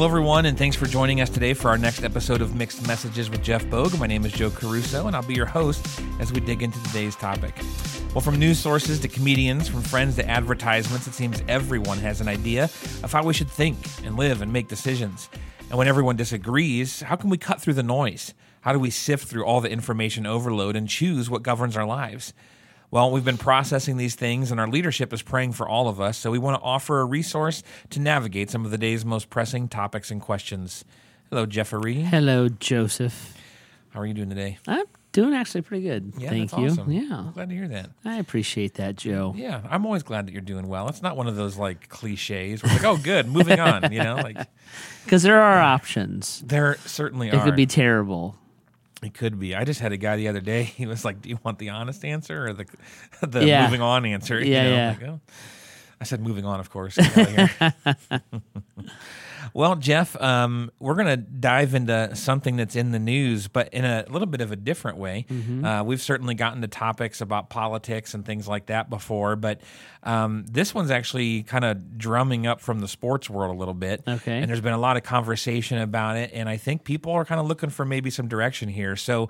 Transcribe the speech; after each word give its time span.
Well, 0.00 0.08
everyone, 0.08 0.46
and 0.46 0.56
thanks 0.56 0.76
for 0.76 0.86
joining 0.86 1.20
us 1.20 1.28
today 1.28 1.52
for 1.52 1.68
our 1.68 1.76
next 1.76 2.04
episode 2.04 2.40
of 2.40 2.54
Mixed 2.54 2.86
Messages 2.86 3.28
with 3.28 3.42
Jeff 3.42 3.68
Bogue. 3.68 3.98
My 3.98 4.06
name 4.06 4.24
is 4.24 4.32
Joe 4.32 4.48
Caruso, 4.48 5.06
and 5.06 5.14
I'll 5.14 5.22
be 5.22 5.34
your 5.34 5.44
host 5.44 5.86
as 6.18 6.32
we 6.32 6.40
dig 6.40 6.62
into 6.62 6.82
today's 6.84 7.14
topic. 7.14 7.54
Well, 8.14 8.22
from 8.22 8.38
news 8.38 8.58
sources 8.58 8.98
to 9.00 9.08
comedians, 9.08 9.68
from 9.68 9.82
friends 9.82 10.16
to 10.16 10.26
advertisements, 10.26 11.06
it 11.06 11.12
seems 11.12 11.42
everyone 11.48 11.98
has 11.98 12.22
an 12.22 12.28
idea 12.28 12.64
of 13.02 13.12
how 13.12 13.22
we 13.22 13.34
should 13.34 13.50
think 13.50 13.76
and 14.02 14.16
live 14.16 14.40
and 14.40 14.50
make 14.50 14.68
decisions. 14.68 15.28
And 15.68 15.76
when 15.76 15.86
everyone 15.86 16.16
disagrees, 16.16 17.02
how 17.02 17.16
can 17.16 17.28
we 17.28 17.36
cut 17.36 17.60
through 17.60 17.74
the 17.74 17.82
noise? 17.82 18.32
How 18.62 18.72
do 18.72 18.78
we 18.78 18.88
sift 18.88 19.28
through 19.28 19.44
all 19.44 19.60
the 19.60 19.70
information 19.70 20.24
overload 20.24 20.76
and 20.76 20.88
choose 20.88 21.28
what 21.28 21.42
governs 21.42 21.76
our 21.76 21.84
lives? 21.84 22.32
Well, 22.92 23.12
we've 23.12 23.24
been 23.24 23.38
processing 23.38 23.96
these 23.98 24.16
things, 24.16 24.50
and 24.50 24.58
our 24.58 24.66
leadership 24.66 25.12
is 25.12 25.22
praying 25.22 25.52
for 25.52 25.68
all 25.68 25.86
of 25.88 26.00
us. 26.00 26.18
So 26.18 26.30
we 26.32 26.38
want 26.38 26.56
to 26.60 26.62
offer 26.62 27.00
a 27.00 27.04
resource 27.04 27.62
to 27.90 28.00
navigate 28.00 28.50
some 28.50 28.64
of 28.64 28.72
the 28.72 28.78
day's 28.78 29.04
most 29.04 29.30
pressing 29.30 29.68
topics 29.68 30.10
and 30.10 30.20
questions. 30.20 30.84
Hello, 31.30 31.46
Jeffrey. 31.46 31.94
Hello, 32.02 32.48
Joseph. 32.48 33.36
How 33.90 34.00
are 34.00 34.06
you 34.06 34.14
doing 34.14 34.28
today? 34.28 34.58
I'm 34.66 34.86
doing 35.12 35.34
actually 35.34 35.62
pretty 35.62 35.84
good. 35.84 36.14
Yeah, 36.18 36.30
Thank 36.30 36.56
you. 36.56 36.66
awesome. 36.66 36.90
Yeah. 36.90 37.16
I'm 37.26 37.32
glad 37.32 37.48
to 37.50 37.54
hear 37.54 37.68
that. 37.68 37.90
I 38.04 38.16
appreciate 38.18 38.74
that, 38.74 38.96
Joe. 38.96 39.34
Yeah, 39.36 39.60
I'm 39.70 39.86
always 39.86 40.02
glad 40.02 40.26
that 40.26 40.32
you're 40.32 40.40
doing 40.40 40.66
well. 40.66 40.88
It's 40.88 41.02
not 41.02 41.16
one 41.16 41.28
of 41.28 41.36
those 41.36 41.56
like 41.56 41.88
cliches 41.88 42.62
where 42.62 42.72
it's 42.72 42.82
like, 42.82 42.92
oh, 42.92 43.00
good, 43.00 43.28
moving 43.28 43.60
on. 43.60 43.92
You 43.92 44.02
know, 44.02 44.16
like 44.16 44.36
Because 45.04 45.22
there 45.22 45.40
are 45.40 45.60
options. 45.60 46.42
there 46.44 46.76
certainly 46.86 47.28
It 47.28 47.34
are. 47.34 47.40
It 47.40 47.44
could 47.44 47.56
be 47.56 47.66
terrible. 47.66 48.36
It 49.02 49.14
could 49.14 49.38
be. 49.40 49.54
I 49.54 49.64
just 49.64 49.80
had 49.80 49.92
a 49.92 49.96
guy 49.96 50.16
the 50.16 50.28
other 50.28 50.40
day. 50.40 50.62
He 50.76 50.86
was 50.86 51.04
like, 51.04 51.22
"Do 51.22 51.28
you 51.30 51.38
want 51.44 51.58
the 51.58 51.70
honest 51.70 52.04
answer 52.04 52.46
or 52.46 52.52
the 52.52 52.66
the 53.26 53.46
Yeah. 53.46 53.64
moving 53.64 53.80
on 53.82 54.04
answer?" 54.06 54.38
You 54.44 54.52
Yeah, 54.52 54.62
know, 54.64 54.70
yeah. 54.76 54.88
like, 55.00 55.08
oh. 55.08 55.20
I 56.00 56.04
said, 56.04 56.20
"Moving 56.20 56.44
on, 56.46 56.60
of 56.60 56.70
course." 56.70 56.96
Get 59.52 59.64
out 59.64 59.72
of 59.72 59.82
here. 59.82 59.94
well, 59.94 60.10
Jeff, 60.14 60.20
um, 60.20 60.70
we're 60.78 60.94
going 60.94 61.06
to 61.06 61.16
dive 61.16 61.74
into 61.74 62.14
something 62.16 62.56
that's 62.56 62.76
in 62.76 62.92
the 62.92 62.98
news, 62.98 63.48
but 63.48 63.68
in 63.72 63.84
a 63.84 64.04
little 64.08 64.26
bit 64.26 64.40
of 64.40 64.52
a 64.52 64.56
different 64.56 64.98
way. 64.98 65.26
Mm-hmm. 65.28 65.64
Uh, 65.64 65.82
we've 65.82 66.02
certainly 66.02 66.34
gotten 66.34 66.62
to 66.62 66.68
topics 66.68 67.20
about 67.20 67.50
politics 67.50 68.14
and 68.14 68.24
things 68.24 68.46
like 68.48 68.66
that 68.66 68.90
before, 68.90 69.36
but 69.36 69.60
um, 70.02 70.44
this 70.50 70.74
one's 70.74 70.90
actually 70.90 71.42
kind 71.42 71.64
of 71.64 71.98
drumming 71.98 72.46
up 72.46 72.60
from 72.60 72.80
the 72.80 72.88
sports 72.88 73.28
world 73.28 73.54
a 73.54 73.58
little 73.58 73.74
bit. 73.74 74.02
Okay. 74.06 74.38
And 74.38 74.48
there's 74.48 74.60
been 74.60 74.72
a 74.72 74.78
lot 74.78 74.96
of 74.96 75.02
conversation 75.02 75.78
about 75.78 76.16
it, 76.16 76.30
and 76.32 76.48
I 76.48 76.56
think 76.56 76.84
people 76.84 77.12
are 77.12 77.24
kind 77.24 77.40
of 77.40 77.46
looking 77.46 77.70
for 77.70 77.84
maybe 77.84 78.10
some 78.10 78.28
direction 78.28 78.68
here. 78.68 78.96
So, 78.96 79.28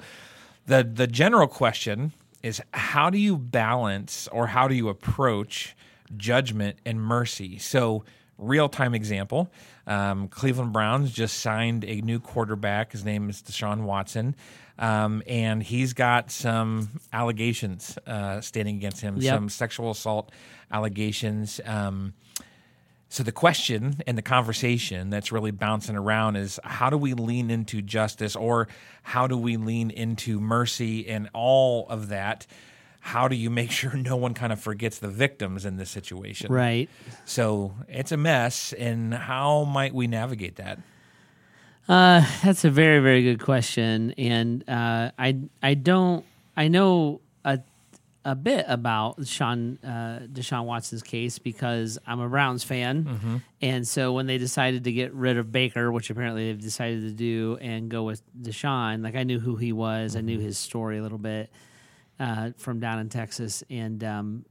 the 0.67 0.84
the 0.84 1.07
general 1.07 1.49
question 1.49 2.12
is, 2.43 2.62
how 2.73 3.11
do 3.11 3.19
you 3.19 3.37
balance 3.37 4.29
or 4.29 4.49
how 4.49 4.69
do 4.69 4.75
you 4.75 4.89
approach 4.89 5.77
judgment 6.17 6.79
and 6.84 7.01
mercy? 7.01 7.59
So, 7.59 8.05
real 8.41 8.69
time 8.69 8.95
example: 8.95 9.51
um, 9.87 10.29
Cleveland 10.29 10.73
Browns 10.73 11.13
just 11.13 11.39
signed 11.41 11.85
a 11.85 12.01
new 12.01 12.19
quarterback. 12.19 12.93
His 12.93 13.05
name 13.05 13.29
is 13.31 13.43
Deshaun 13.43 13.83
Watson. 13.83 14.35
Um, 14.79 15.23
and 15.27 15.63
he's 15.63 15.93
got 15.93 16.31
some 16.31 16.89
allegations 17.13 17.99
uh, 18.07 18.41
standing 18.41 18.77
against 18.77 19.03
him, 19.03 19.19
Yep. 19.19 19.35
some 19.35 19.49
sexual 19.51 19.91
assault 19.91 20.33
allegations. 20.73 21.61
Um, 21.67 22.15
so 23.11 23.23
the 23.23 23.33
question 23.33 23.97
and 24.07 24.17
the 24.17 24.23
conversation 24.23 25.11
that's 25.11 25.33
really 25.33 25.51
bouncing 25.51 25.97
around 25.97 26.37
is 26.37 26.59
how 26.65 26.89
do 26.91 26.97
we 26.97 27.13
lean 27.13 27.51
into 27.51 27.83
justice 27.83 28.37
or 28.37 28.69
how 29.03 29.27
do 29.27 29.37
we 29.37 29.57
lean 29.59 29.91
into 29.91 30.41
mercy 30.41 31.09
and 31.09 31.29
all 31.35 31.87
of 31.89 32.09
that? 32.09 32.47
How 33.01 33.29
do 33.29 33.34
you 33.34 33.50
make 33.50 33.71
sure 33.81 33.94
no 33.94 34.16
one 34.16 34.34
kind 34.34 34.53
of 34.53 34.61
forgets 34.61 34.99
the 34.99 35.09
victims 35.09 35.65
in 35.65 35.77
this 35.77 35.91
situation? 35.91 36.53
Right. 36.53 36.88
So 37.25 37.75
it's 37.88 38.12
a 38.12 38.16
mess 38.16 38.72
and 38.72 39.12
how 39.12 39.65
might 39.65 39.94
we 39.94 40.06
navigate 40.06 40.56
that? 40.56 40.78
Uh, 41.88 42.25
that's 42.44 42.65
a 42.65 42.71
very, 42.71 43.00
very 43.00 43.22
good 43.22 43.41
question. 43.41 44.12
And 44.16 44.62
uh, 44.69 45.11
I, 45.19 45.38
I 45.61 45.75
don't, 45.75 46.25
I 46.56 46.69
know 46.69 47.21
a, 47.44 47.59
a 48.25 48.37
bit 48.37 48.65
about 48.69 49.27
Sean, 49.27 49.78
uh, 49.82 50.21
Deshaun 50.31 50.67
Watson's 50.67 51.03
case 51.03 51.41
because 51.41 51.99
I'm 52.06 52.21
a 52.21 52.28
Browns 52.28 52.62
fan. 52.62 53.43
And 53.61 53.88
so 53.88 54.12
when 54.12 54.27
they 54.27 54.38
decided 54.38 54.84
to 54.84 54.93
get 54.93 55.12
rid 55.15 55.37
of 55.37 55.50
Baker, 55.50 55.91
which 55.91 56.11
apparently 56.11 56.47
they've 56.47 56.61
decided 56.61 57.00
to 57.00 57.12
do, 57.12 57.59
and 57.61 57.91
go 57.91 58.05
with 58.05 58.22
Deshaun, 58.41 59.03
like 59.03 59.17
I 59.17 59.25
knew 59.25 59.41
who 59.41 59.56
he 59.56 59.72
was, 59.72 60.15
I 60.15 60.21
knew 60.21 60.38
his 60.38 60.59
story 60.59 60.99
a 60.99 61.03
little 61.03 61.19
bit 61.19 61.50
uh, 62.20 62.50
from 62.56 62.78
down 62.78 63.00
in 63.00 63.08
Texas. 63.08 63.64
And, 63.69 64.04
um, 64.04 64.44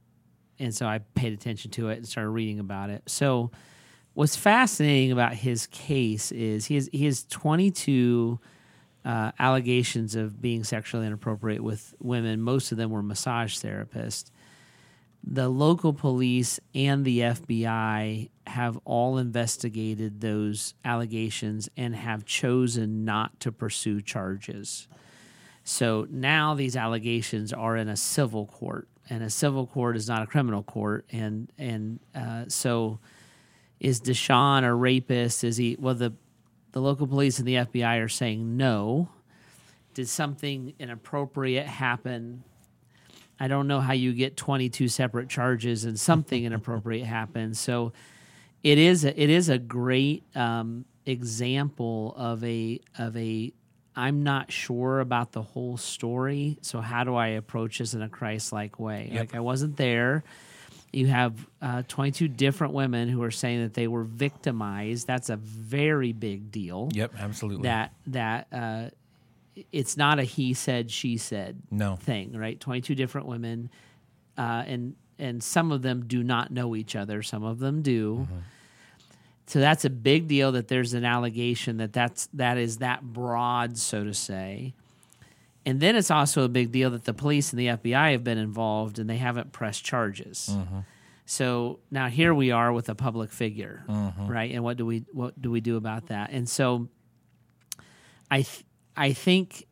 and 0.58 0.74
so 0.74 0.86
I 0.86 0.98
paid 1.14 1.32
attention 1.32 1.70
to 1.72 1.88
it 1.88 1.96
and 1.96 2.06
started 2.06 2.30
reading 2.30 2.58
about 2.58 2.90
it. 2.90 3.04
So, 3.06 3.50
what's 4.12 4.36
fascinating 4.36 5.12
about 5.12 5.32
his 5.34 5.66
case 5.68 6.32
is 6.32 6.66
he 6.66 6.74
has 6.74 6.90
he 6.92 7.06
has 7.06 7.24
22 7.24 8.38
uh, 9.04 9.32
allegations 9.38 10.14
of 10.14 10.42
being 10.42 10.64
sexually 10.64 11.06
inappropriate 11.06 11.62
with 11.62 11.94
women. 12.00 12.40
Most 12.42 12.72
of 12.72 12.78
them 12.78 12.90
were 12.90 13.02
massage 13.02 13.56
therapists. 13.56 14.30
The 15.22 15.48
local 15.48 15.92
police 15.92 16.60
and 16.74 17.04
the 17.04 17.20
FBI 17.20 18.30
have 18.46 18.78
all 18.84 19.18
investigated 19.18 20.20
those 20.20 20.74
allegations 20.84 21.68
and 21.76 21.94
have 21.94 22.24
chosen 22.24 23.04
not 23.04 23.38
to 23.40 23.52
pursue 23.52 24.00
charges. 24.00 24.88
So 25.64 26.06
now 26.10 26.54
these 26.54 26.76
allegations 26.76 27.52
are 27.52 27.76
in 27.76 27.88
a 27.88 27.96
civil 27.96 28.46
court, 28.46 28.88
and 29.08 29.22
a 29.22 29.30
civil 29.30 29.66
court 29.66 29.96
is 29.96 30.08
not 30.08 30.22
a 30.22 30.26
criminal 30.26 30.62
court, 30.62 31.04
and 31.10 31.50
and 31.58 32.00
uh, 32.14 32.44
so 32.48 32.98
is 33.78 34.00
Deshaun 34.00 34.64
a 34.64 34.74
rapist? 34.74 35.44
Is 35.44 35.56
he? 35.56 35.76
Well, 35.78 35.94
the 35.94 36.12
the 36.72 36.80
local 36.80 37.06
police 37.06 37.38
and 37.38 37.48
the 37.48 37.54
FBI 37.54 38.02
are 38.02 38.08
saying 38.08 38.56
no. 38.56 39.08
Did 39.94 40.08
something 40.08 40.74
inappropriate 40.78 41.66
happen? 41.66 42.44
I 43.40 43.48
don't 43.48 43.66
know 43.66 43.80
how 43.80 43.94
you 43.94 44.12
get 44.12 44.36
22 44.36 44.88
separate 44.88 45.28
charges 45.28 45.84
and 45.84 45.98
something 45.98 46.44
inappropriate 46.44 47.06
happens. 47.18 47.58
So 47.58 47.92
it 48.62 48.78
is 48.78 49.04
a, 49.04 49.20
it 49.20 49.30
is 49.30 49.48
a 49.48 49.58
great 49.58 50.24
um, 50.36 50.84
example 51.06 52.14
of 52.16 52.44
a 52.44 52.80
of 52.98 53.16
a 53.16 53.52
I'm 54.00 54.22
not 54.22 54.50
sure 54.50 55.00
about 55.00 55.32
the 55.32 55.42
whole 55.42 55.76
story. 55.76 56.58
So 56.62 56.80
how 56.80 57.04
do 57.04 57.14
I 57.14 57.28
approach 57.28 57.78
this 57.78 57.92
in 57.92 58.00
a 58.02 58.08
Christ-like 58.08 58.80
way? 58.80 59.12
Like 59.14 59.34
I 59.34 59.40
wasn't 59.40 59.76
there. 59.76 60.24
You 60.92 61.06
have 61.08 61.34
uh, 61.60 61.82
22 61.86 62.26
different 62.28 62.72
women 62.72 63.08
who 63.08 63.22
are 63.22 63.30
saying 63.30 63.62
that 63.62 63.74
they 63.74 63.86
were 63.86 64.02
victimized. 64.04 65.06
That's 65.06 65.28
a 65.28 65.36
very 65.36 66.12
big 66.12 66.50
deal. 66.50 66.88
Yep, 66.92 67.12
absolutely. 67.18 67.64
That 67.64 67.92
that 68.08 68.46
uh, 68.50 68.88
it's 69.70 69.96
not 69.96 70.18
a 70.18 70.22
he 70.24 70.54
said 70.54 70.90
she 70.90 71.16
said 71.18 71.62
No. 71.70 71.96
thing, 71.96 72.32
right? 72.36 72.58
22 72.58 72.94
different 72.94 73.26
women, 73.26 73.70
uh, 74.38 74.64
and 74.66 74.96
and 75.18 75.42
some 75.42 75.70
of 75.70 75.82
them 75.82 76.06
do 76.06 76.22
not 76.24 76.50
know 76.50 76.74
each 76.74 76.96
other. 76.96 77.22
Some 77.22 77.44
of 77.44 77.58
them 77.58 77.82
do. 77.82 78.26
So 79.50 79.58
that's 79.58 79.84
a 79.84 79.90
big 79.90 80.28
deal 80.28 80.52
that 80.52 80.68
there's 80.68 80.94
an 80.94 81.04
allegation 81.04 81.78
that 81.78 81.92
that's 81.92 82.28
that 82.34 82.56
is 82.56 82.76
that 82.78 83.02
broad, 83.02 83.76
so 83.78 84.04
to 84.04 84.14
say. 84.14 84.74
And 85.66 85.80
then 85.80 85.96
it's 85.96 86.08
also 86.12 86.44
a 86.44 86.48
big 86.48 86.70
deal 86.70 86.90
that 86.90 87.02
the 87.04 87.12
police 87.12 87.52
and 87.52 87.58
the 87.58 87.66
FBI 87.66 88.12
have 88.12 88.22
been 88.22 88.38
involved 88.38 89.00
and 89.00 89.10
they 89.10 89.16
haven't 89.16 89.50
pressed 89.50 89.84
charges. 89.84 90.56
So 91.26 91.80
now 91.90 92.06
here 92.06 92.32
we 92.32 92.52
are 92.52 92.72
with 92.72 92.88
a 92.90 92.94
public 92.94 93.32
figure, 93.32 93.82
right? 94.28 94.52
And 94.52 94.62
what 94.62 94.76
do 94.76 94.86
we 94.86 95.04
what 95.12 95.42
do 95.42 95.50
we 95.50 95.60
do 95.60 95.76
about 95.76 96.06
that? 96.06 96.30
And 96.30 96.48
so 96.48 96.86
I 98.30 98.42
th- 98.42 98.64
I 98.96 99.12
think 99.12 99.66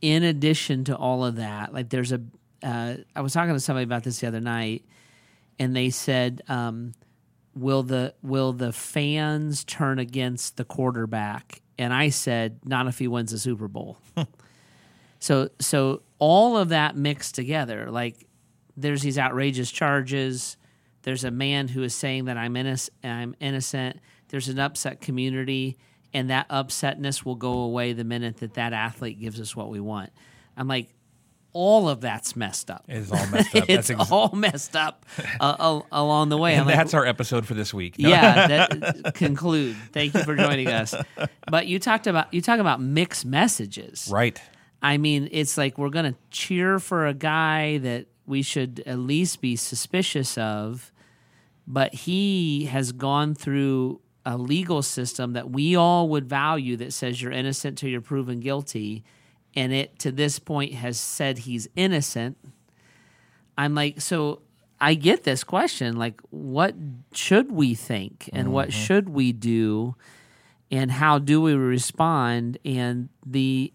in 0.00 0.22
addition 0.22 0.84
to 0.84 0.96
all 0.96 1.22
of 1.22 1.36
that, 1.36 1.74
like 1.74 1.90
there's 1.90 2.12
a 2.12 2.22
uh, 2.62 2.94
I 3.14 3.20
was 3.20 3.34
talking 3.34 3.52
to 3.52 3.60
somebody 3.60 3.84
about 3.84 4.04
this 4.04 4.20
the 4.20 4.26
other 4.26 4.40
night, 4.40 4.86
and 5.58 5.76
they 5.76 5.90
said, 5.90 6.40
um, 6.48 6.94
"Will 7.58 7.82
the 7.82 8.14
will 8.22 8.52
the 8.52 8.72
fans 8.72 9.64
turn 9.64 9.98
against 9.98 10.56
the 10.56 10.64
quarterback?" 10.64 11.62
And 11.78 11.92
I 11.92 12.08
said, 12.10 12.60
"Not 12.64 12.86
if 12.86 12.98
he 12.98 13.08
wins 13.08 13.32
the 13.32 13.38
Super 13.38 13.68
Bowl." 13.68 13.98
so 15.18 15.48
so 15.60 16.02
all 16.18 16.56
of 16.56 16.70
that 16.70 16.96
mixed 16.96 17.34
together, 17.34 17.90
like 17.90 18.26
there's 18.76 19.02
these 19.02 19.18
outrageous 19.18 19.70
charges. 19.70 20.56
There's 21.02 21.24
a 21.24 21.30
man 21.30 21.68
who 21.68 21.82
is 21.82 21.94
saying 21.94 22.26
that 22.26 22.36
I'm 22.36 22.56
innocent. 22.56 22.94
I'm 23.02 23.34
innocent. 23.40 24.00
There's 24.28 24.48
an 24.48 24.58
upset 24.58 25.00
community, 25.00 25.78
and 26.12 26.30
that 26.30 26.48
upsetness 26.48 27.24
will 27.24 27.34
go 27.34 27.60
away 27.60 27.92
the 27.92 28.04
minute 28.04 28.38
that 28.38 28.54
that 28.54 28.72
athlete 28.72 29.20
gives 29.20 29.40
us 29.40 29.56
what 29.56 29.70
we 29.70 29.80
want. 29.80 30.10
I'm 30.56 30.68
like, 30.68 30.94
all 31.58 31.88
of 31.88 32.00
that's 32.00 32.36
messed 32.36 32.70
up. 32.70 32.84
It's 32.86 33.10
all 33.10 33.26
messed 33.26 33.56
up. 33.56 33.64
it's 33.68 33.90
ex- 33.90 34.10
all 34.12 34.30
messed 34.32 34.76
up 34.76 35.04
uh, 35.40 35.80
along 35.90 36.28
the 36.28 36.36
way. 36.38 36.52
and 36.52 36.60
I'm 36.60 36.66
like, 36.68 36.76
that's 36.76 36.94
our 36.94 37.04
episode 37.04 37.46
for 37.46 37.54
this 37.54 37.74
week. 37.74 37.98
No? 37.98 38.08
yeah. 38.08 38.46
That, 38.68 39.14
conclude. 39.14 39.76
Thank 39.92 40.14
you 40.14 40.22
for 40.22 40.36
joining 40.36 40.68
us. 40.68 40.94
But 41.50 41.66
you 41.66 41.80
talked 41.80 42.06
about 42.06 42.32
you 42.32 42.40
talk 42.40 42.60
about 42.60 42.80
mixed 42.80 43.26
messages. 43.26 44.08
Right. 44.10 44.40
I 44.80 44.98
mean, 44.98 45.28
it's 45.32 45.58
like 45.58 45.78
we're 45.78 45.90
going 45.90 46.12
to 46.12 46.18
cheer 46.30 46.78
for 46.78 47.08
a 47.08 47.14
guy 47.14 47.78
that 47.78 48.06
we 48.24 48.42
should 48.42 48.84
at 48.86 49.00
least 49.00 49.40
be 49.40 49.56
suspicious 49.56 50.38
of, 50.38 50.92
but 51.66 51.92
he 51.92 52.66
has 52.66 52.92
gone 52.92 53.34
through 53.34 54.00
a 54.24 54.38
legal 54.38 54.82
system 54.82 55.32
that 55.32 55.50
we 55.50 55.74
all 55.74 56.08
would 56.10 56.28
value 56.28 56.76
that 56.76 56.92
says 56.92 57.20
you're 57.20 57.32
innocent 57.32 57.78
till 57.78 57.88
you're 57.88 58.00
proven 58.00 58.38
guilty, 58.38 59.02
and 59.58 59.72
it 59.72 59.98
to 59.98 60.12
this 60.12 60.38
point 60.38 60.72
has 60.72 61.00
said 61.00 61.38
he's 61.38 61.68
innocent. 61.74 62.38
I'm 63.58 63.74
like, 63.74 64.00
so 64.00 64.42
I 64.80 64.94
get 64.94 65.24
this 65.24 65.42
question 65.42 65.96
like, 65.96 66.20
what 66.30 66.76
should 67.12 67.50
we 67.50 67.74
think 67.74 68.30
and 68.32 68.52
what 68.52 68.68
mm-hmm. 68.68 68.78
should 68.78 69.08
we 69.08 69.32
do? 69.32 69.96
And 70.70 70.92
how 70.92 71.18
do 71.18 71.40
we 71.40 71.54
respond? 71.54 72.58
And 72.64 73.08
the 73.26 73.72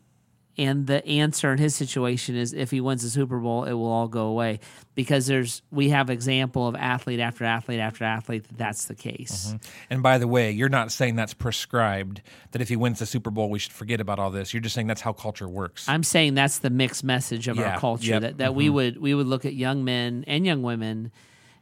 and 0.57 0.85
the 0.85 1.05
answer 1.07 1.51
in 1.51 1.57
his 1.57 1.75
situation 1.75 2.35
is 2.35 2.53
if 2.53 2.69
he 2.69 2.79
wins 2.79 3.01
the 3.01 3.09
Super 3.09 3.39
Bowl, 3.39 3.63
it 3.63 3.73
will 3.73 3.91
all 3.91 4.07
go 4.07 4.27
away 4.27 4.59
because 4.93 5.25
there's 5.25 5.63
we 5.71 5.89
have 5.89 6.11
example 6.11 6.67
of 6.67 6.75
athlete 6.75 7.19
after 7.19 7.43
athlete 7.43 7.79
after 7.79 8.03
athlete 8.03 8.47
that 8.47 8.57
that's 8.57 8.85
the 8.85 8.93
case. 8.93 9.55
And 9.89 10.03
by 10.03 10.19
the 10.19 10.27
way, 10.27 10.51
you're 10.51 10.69
not 10.69 10.91
saying 10.91 11.15
that's 11.15 11.33
prescribed. 11.33 12.21
That 12.51 12.61
if 12.61 12.69
he 12.69 12.75
wins 12.75 12.99
the 12.99 13.07
Super 13.07 13.31
Bowl, 13.31 13.49
we 13.49 13.57
should 13.57 13.73
forget 13.73 13.99
about 13.99 14.19
all 14.19 14.29
this. 14.29 14.53
You're 14.53 14.61
just 14.61 14.75
saying 14.75 14.85
that's 14.85 15.01
how 15.01 15.13
culture 15.13 15.49
works. 15.49 15.89
I'm 15.89 16.03
saying 16.03 16.35
that's 16.35 16.59
the 16.59 16.69
mixed 16.69 17.03
message 17.03 17.47
of 17.47 17.57
Yeah, 17.57 17.73
our 17.73 17.79
culture 17.79 18.11
yep, 18.11 18.21
that, 18.21 18.37
that 18.37 18.53
we 18.53 18.69
would 18.69 19.01
we 19.01 19.15
would 19.15 19.27
look 19.27 19.45
at 19.45 19.55
young 19.55 19.83
men 19.83 20.23
and 20.27 20.45
young 20.45 20.61
women 20.61 21.11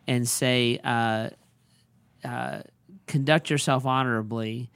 and 0.05 0.27
say, 0.27 0.79
uh, 0.83 1.29
uh, 2.25 2.61
conduct 3.07 3.49
yourself 3.49 3.85
honorably. 3.85 4.69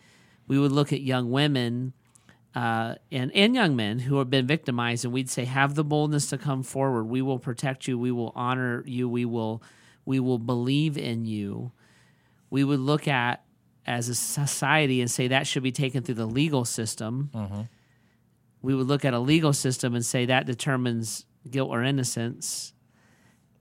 We 0.48 0.58
would 0.58 0.72
look 0.72 0.94
at 0.94 1.02
young 1.02 1.32
women 1.32 1.94
uh, 2.56 2.96
and 3.12 3.32
and 3.36 3.54
young 3.54 3.76
men 3.76 4.00
who 4.00 4.18
have 4.20 4.30
been 4.30 4.48
victimized, 4.48 5.04
and 5.04 5.14
we'd 5.14 5.30
say, 5.30 5.46
have 5.46 5.76
the 5.76 5.84
boldness 5.84 6.30
to 6.30 6.38
come 6.38 6.64
forward. 6.64 7.04
We 7.04 7.22
will 7.22 7.38
protect 7.40 7.88
you. 7.88 8.00
We 8.00 8.12
will 8.12 8.32
honor 8.36 8.84
you. 8.88 9.10
We 9.10 9.26
will 9.26 9.62
we 10.06 10.20
will 10.20 10.40
believe 10.40 10.98
in 10.98 11.26
you. 11.26 11.72
We 12.50 12.64
would 12.64 12.80
look 12.80 13.08
at 13.08 13.44
as 13.86 14.08
a 14.10 14.16
society 14.16 15.02
and 15.02 15.12
say 15.12 15.28
that 15.28 15.46
should 15.46 15.64
be 15.64 15.72
taken 15.72 16.02
through 16.02 16.16
the 16.16 16.26
legal 16.26 16.66
system 16.66 17.30
we 18.62 18.74
would 18.74 18.88
look 18.88 19.06
at 19.06 19.14
a 19.14 19.20
legal 19.20 19.54
system 19.54 19.94
and 19.94 20.04
say 20.04 20.26
that 20.26 20.48
determines 20.48 21.26
guilt 21.52 21.70
or 21.70 21.84
innocence 21.84 22.74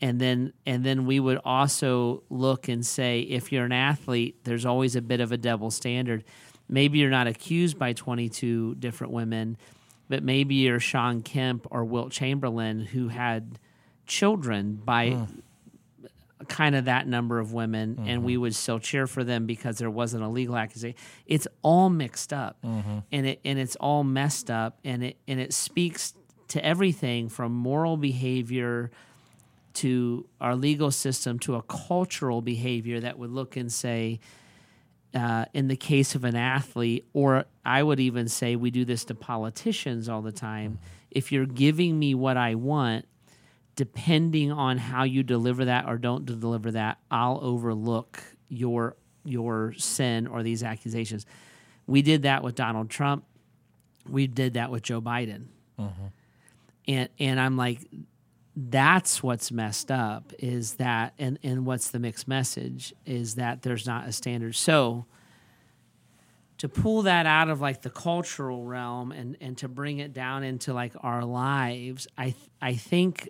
and 0.01 0.19
then 0.19 0.53
and 0.65 0.83
then 0.83 1.05
we 1.05 1.21
would 1.21 1.39
also 1.45 2.23
look 2.31 2.69
and 2.69 2.87
say 2.87 3.21
if 3.21 3.53
you're 3.53 3.67
an 3.67 3.73
athlete 3.73 4.43
there's 4.45 4.65
always 4.65 4.97
a 4.97 5.03
bit 5.03 5.21
of 5.21 5.31
a 5.31 5.37
double 5.37 5.71
standard 5.71 6.25
maybe 6.69 6.99
you're 6.99 7.11
not 7.11 7.27
accused 7.27 7.79
by 7.79 7.93
22 7.93 8.77
different 8.77 9.13
women 9.13 9.57
but 10.09 10.23
maybe 10.23 10.57
you're 10.57 10.81
Shawn 10.81 11.23
Kemp 11.23 11.67
or 11.71 11.85
Wilt 11.85 12.13
Chamberlain 12.13 12.81
who 12.81 13.09
had 13.09 13.59
children 14.07 14.81
by 14.85 15.11
hmm. 15.11 16.05
kind 16.49 16.75
of 16.75 16.85
that 16.87 17.07
number 17.07 17.39
of 17.39 17.53
women 17.53 18.05
and 18.07 18.23
we 18.23 18.35
mm-hmm. 18.35 18.43
would 18.43 18.55
still 18.55 18.79
cheer 18.79 19.07
for 19.07 19.25
them 19.25 19.47
because 19.47 19.79
there 19.79 19.91
wasn't 19.91 20.23
a 20.23 20.29
legal 20.29 20.57
accusation. 20.57 20.99
It's 21.27 21.49
all 21.63 21.89
mixed 21.89 22.33
up 22.33 22.59
mm-hmm. 22.63 22.99
and 23.11 23.27
it 23.27 23.41
and 23.45 23.59
it's 23.59 23.77
all 23.77 24.05
messed 24.05 24.51
up 24.51 24.79
and 24.85 25.03
it 25.05 25.17
and 25.27 25.41
it 25.41 25.53
speaks 25.55 26.15
to 26.49 26.65
everything 26.65 27.29
from 27.29 27.53
moral 27.53 27.97
behavior 27.97 28.91
to 29.75 30.27
our 30.41 30.55
legal 30.55 30.91
system 30.91 31.39
to 31.41 31.57
a 31.57 31.63
cultural 31.63 32.43
behavior 32.43 33.01
that 33.01 33.19
would 33.19 33.31
look 33.31 33.57
and 33.57 33.73
say 33.73 34.21
uh, 35.15 35.47
in 35.55 35.69
the 35.69 35.77
case 35.77 36.15
of 36.15 36.25
an 36.25 36.37
athlete, 36.37 37.05
or 37.13 37.45
I 37.65 37.83
would 37.83 38.01
even 38.01 38.29
say 38.29 38.57
we 38.57 38.71
do 38.71 38.85
this 38.85 39.05
to 39.07 39.15
politicians 39.15 40.09
all 40.09 40.23
the 40.23 40.33
time. 40.33 40.79
If 41.11 41.31
you're 41.31 41.47
giving 41.47 41.99
me 41.99 42.15
what 42.15 42.37
I 42.37 42.57
want, 42.57 43.07
depending 43.77 44.51
on 44.53 44.79
how 44.79 45.05
you 45.05 45.23
deliver 45.23 45.65
that 45.67 45.87
or 45.87 45.99
don't 45.99 46.25
deliver 46.25 46.73
that, 46.73 46.99
I'll 47.11 47.39
overlook 47.43 48.23
your 48.49 48.97
your 49.25 49.73
sin 49.79 50.27
or 50.27 50.43
these 50.43 50.63
accusations. 50.63 51.25
We 51.87 52.03
did 52.03 52.23
that 52.23 52.43
with 52.43 52.55
Donald 52.55 52.91
Trump. 52.91 53.25
We 54.09 54.27
did 54.27 54.55
that 54.55 54.71
with 54.71 54.83
Joe 54.83 55.01
Biden. 55.01 55.47
And 56.87 57.09
and 57.19 57.41
I'm 57.41 57.57
like, 57.57 57.81
that's 58.57 59.23
what's 59.23 59.51
messed 59.51 59.91
up 59.91 60.33
is 60.39 60.75
that 60.75 61.15
and 61.19 61.39
and 61.43 61.67
what's 61.67 61.91
the 61.91 61.99
mixed 61.99 62.29
message 62.29 62.95
is 63.05 63.35
that 63.35 63.63
there's 63.63 63.87
not 63.87 64.07
a 64.07 64.13
standard. 64.13 64.55
So 64.55 65.07
to 66.59 66.69
pull 66.69 67.03
that 67.03 67.27
out 67.27 67.51
of 67.51 67.61
like 67.61 67.83
the 67.83 67.91
cultural 67.91 68.65
realm 68.65 69.13
and 69.13 69.37
and 69.41 69.59
to 69.59 69.69
bring 69.69 69.99
it 69.99 70.13
down 70.13 70.45
into 70.45 70.73
like 70.73 70.93
our 71.01 71.25
lives 71.25 72.07
i 72.17 72.27
th- 72.27 72.37
i 72.63 72.75
think 72.75 73.29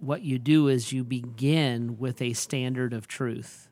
what 0.00 0.22
you 0.22 0.38
do 0.38 0.68
is 0.68 0.92
you 0.92 1.04
begin 1.04 1.98
with 1.98 2.20
a 2.22 2.32
standard 2.32 2.92
of 2.92 3.06
truth. 3.06 3.68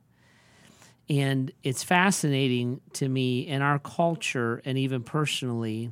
And 1.08 1.50
it's 1.62 1.82
fascinating 1.82 2.82
to 2.94 3.08
me 3.08 3.46
in 3.46 3.62
our 3.62 3.78
culture 3.78 4.60
and 4.64 4.76
even 4.76 5.02
personally 5.02 5.90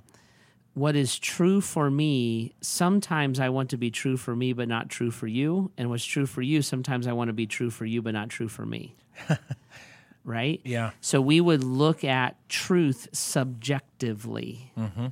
what 0.77 0.95
is 0.95 1.19
true 1.19 1.63
for 1.63 1.91
me, 1.91 2.53
sometimes 2.61 3.41
I 3.41 3.49
want 3.49 3.71
to 3.71 3.79
be 3.79 3.91
true 3.91 4.19
for 4.19 4.37
me, 4.37 4.53
but 4.53 4.69
not 4.69 4.91
true 4.91 5.11
for 5.11 5.27
you. 5.27 5.71
And 5.79 5.89
what's 5.89 6.05
true 6.05 6.27
for 6.27 6.43
you, 6.43 6.61
sometimes 6.61 7.07
I 7.07 7.15
want 7.15 7.29
to 7.29 7.33
be 7.33 7.47
true 7.47 7.71
for 7.71 7.87
you, 7.87 8.03
but 8.03 8.13
not 8.13 8.29
true 8.29 8.47
for 8.47 8.67
me. 8.67 8.95
right? 10.25 10.61
Yeah. 10.65 10.91
So 11.01 11.23
we 11.23 11.41
would 11.41 11.65
look 11.65 12.05
at 12.05 12.37
truth 12.51 13.09
subjectively. 13.13 14.71
Mm-hmm. 14.77 15.07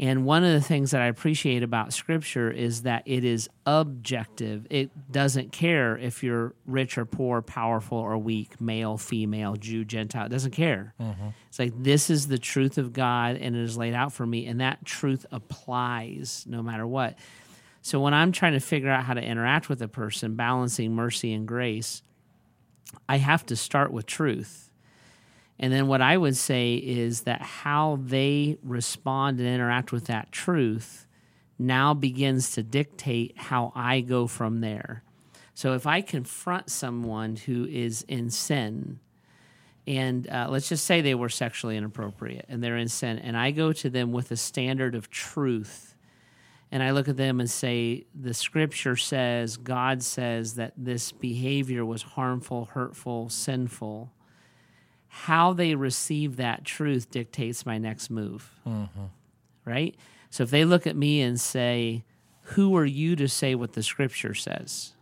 And 0.00 0.24
one 0.24 0.44
of 0.44 0.52
the 0.52 0.60
things 0.60 0.92
that 0.92 1.00
I 1.00 1.06
appreciate 1.06 1.64
about 1.64 1.92
scripture 1.92 2.50
is 2.50 2.82
that 2.82 3.02
it 3.04 3.24
is 3.24 3.48
objective. 3.66 4.64
It 4.70 4.90
doesn't 5.10 5.50
care 5.50 5.98
if 5.98 6.22
you're 6.22 6.54
rich 6.66 6.96
or 6.96 7.04
poor, 7.04 7.42
powerful 7.42 7.98
or 7.98 8.16
weak, 8.16 8.60
male, 8.60 8.96
female, 8.96 9.56
Jew, 9.56 9.84
Gentile. 9.84 10.26
It 10.26 10.28
doesn't 10.28 10.52
care. 10.52 10.94
Mm-hmm. 11.00 11.28
It's 11.48 11.58
like 11.58 11.72
this 11.82 12.10
is 12.10 12.28
the 12.28 12.38
truth 12.38 12.78
of 12.78 12.92
God 12.92 13.36
and 13.36 13.56
it 13.56 13.62
is 13.62 13.76
laid 13.76 13.94
out 13.94 14.12
for 14.12 14.24
me. 14.24 14.46
And 14.46 14.60
that 14.60 14.84
truth 14.84 15.26
applies 15.32 16.44
no 16.48 16.62
matter 16.62 16.86
what. 16.86 17.18
So 17.82 17.98
when 17.98 18.14
I'm 18.14 18.30
trying 18.30 18.52
to 18.52 18.60
figure 18.60 18.90
out 18.90 19.02
how 19.02 19.14
to 19.14 19.22
interact 19.22 19.68
with 19.68 19.82
a 19.82 19.88
person, 19.88 20.36
balancing 20.36 20.94
mercy 20.94 21.32
and 21.32 21.46
grace, 21.46 22.02
I 23.08 23.16
have 23.16 23.44
to 23.46 23.56
start 23.56 23.92
with 23.92 24.06
truth. 24.06 24.67
And 25.58 25.72
then 25.72 25.88
what 25.88 26.00
I 26.00 26.16
would 26.16 26.36
say 26.36 26.74
is 26.74 27.22
that 27.22 27.42
how 27.42 27.98
they 28.02 28.58
respond 28.62 29.40
and 29.40 29.48
interact 29.48 29.90
with 29.90 30.06
that 30.06 30.30
truth 30.30 31.06
now 31.58 31.94
begins 31.94 32.52
to 32.52 32.62
dictate 32.62 33.36
how 33.36 33.72
I 33.74 34.00
go 34.00 34.28
from 34.28 34.60
there. 34.60 35.02
So 35.54 35.74
if 35.74 35.86
I 35.86 36.02
confront 36.02 36.70
someone 36.70 37.34
who 37.34 37.66
is 37.66 38.02
in 38.02 38.30
sin, 38.30 39.00
and 39.88 40.28
uh, 40.28 40.46
let's 40.48 40.68
just 40.68 40.84
say 40.84 41.00
they 41.00 41.16
were 41.16 41.28
sexually 41.28 41.76
inappropriate 41.76 42.44
and 42.48 42.62
they're 42.62 42.76
in 42.76 42.88
sin, 42.88 43.18
and 43.18 43.36
I 43.36 43.50
go 43.50 43.72
to 43.72 43.90
them 43.90 44.12
with 44.12 44.30
a 44.30 44.36
standard 44.36 44.94
of 44.94 45.10
truth, 45.10 45.96
and 46.70 46.82
I 46.82 46.92
look 46.92 47.08
at 47.08 47.16
them 47.16 47.40
and 47.40 47.50
say, 47.50 48.04
the 48.14 48.34
scripture 48.34 48.94
says, 48.94 49.56
God 49.56 50.04
says 50.04 50.54
that 50.54 50.74
this 50.76 51.10
behavior 51.10 51.84
was 51.84 52.02
harmful, 52.02 52.66
hurtful, 52.66 53.28
sinful 53.28 54.12
how 55.08 55.52
they 55.52 55.74
receive 55.74 56.36
that 56.36 56.64
truth 56.64 57.10
dictates 57.10 57.66
my 57.66 57.78
next 57.78 58.10
move. 58.10 58.50
Mm-hmm. 58.66 59.04
Right? 59.64 59.96
So 60.30 60.44
if 60.44 60.50
they 60.50 60.64
look 60.64 60.86
at 60.86 60.96
me 60.96 61.20
and 61.22 61.40
say, 61.40 62.04
Who 62.42 62.76
are 62.76 62.84
you 62.84 63.16
to 63.16 63.28
say 63.28 63.54
what 63.54 63.72
the 63.72 63.82
scripture 63.82 64.34
says? 64.34 64.92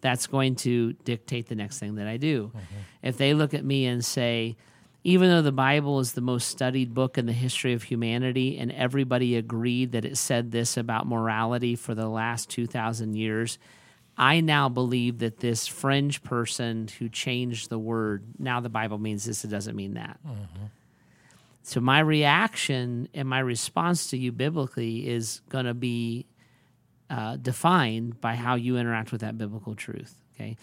That's 0.00 0.26
going 0.26 0.54
to 0.56 0.94
dictate 1.04 1.48
the 1.48 1.54
next 1.54 1.78
thing 1.78 1.96
that 1.96 2.06
I 2.06 2.16
do. 2.16 2.52
Mm-hmm. 2.54 2.76
If 3.02 3.18
they 3.18 3.34
look 3.34 3.52
at 3.52 3.64
me 3.64 3.86
and 3.86 4.04
say, 4.04 4.56
even 5.02 5.30
though 5.30 5.42
the 5.42 5.52
Bible 5.52 5.98
is 6.00 6.12
the 6.12 6.20
most 6.20 6.48
studied 6.48 6.92
book 6.92 7.16
in 7.16 7.26
the 7.26 7.32
history 7.32 7.72
of 7.72 7.84
humanity, 7.84 8.58
and 8.58 8.70
everybody 8.72 9.36
agreed 9.36 9.92
that 9.92 10.04
it 10.04 10.16
said 10.16 10.52
this 10.52 10.76
about 10.76 11.06
morality 11.06 11.74
for 11.74 11.94
the 11.94 12.08
last 12.08 12.50
2,000 12.50 13.14
years, 13.14 13.58
I 14.20 14.42
now 14.42 14.68
believe 14.68 15.20
that 15.20 15.40
this 15.40 15.66
fringe 15.66 16.22
person 16.22 16.88
who 16.98 17.08
changed 17.08 17.70
the 17.70 17.78
word, 17.78 18.22
now 18.38 18.60
the 18.60 18.68
Bible 18.68 18.98
means 18.98 19.24
this, 19.24 19.46
it 19.46 19.48
doesn't 19.48 19.74
mean 19.74 19.94
that. 19.94 20.20
So 21.62 21.80
my 21.80 22.00
reaction 22.00 23.08
and 23.14 23.26
my 23.26 23.38
response 23.38 24.10
to 24.10 24.18
you 24.18 24.30
biblically 24.30 25.08
is 25.08 25.40
going 25.48 25.64
to 25.64 25.72
be 25.72 26.26
uh, 27.08 27.36
defined 27.36 28.20
by 28.20 28.34
how 28.34 28.56
you 28.56 28.76
interact 28.76 29.10
with 29.10 29.22
that 29.22 29.38
biblical 29.38 29.74
truth. 29.74 30.14
Okay. 30.34 30.58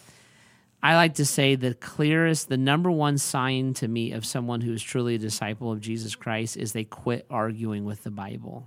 I 0.84 0.96
like 0.96 1.16
to 1.16 1.26
say 1.26 1.56
the 1.56 1.74
clearest, 1.74 2.50
the 2.50 2.58
number 2.58 2.92
one 2.92 3.18
sign 3.18 3.74
to 3.76 3.88
me 3.88 4.12
of 4.12 4.24
someone 4.24 4.62
who 4.62 4.72
is 4.74 4.84
truly 4.84 5.16
a 5.16 5.18
disciple 5.18 5.72
of 5.72 5.82
Jesus 5.82 6.16
Christ 6.16 6.58
is 6.58 6.74
they 6.74 6.84
quit 6.84 7.26
arguing 7.32 7.86
with 7.86 8.04
the 8.04 8.12
Bible. 8.12 8.64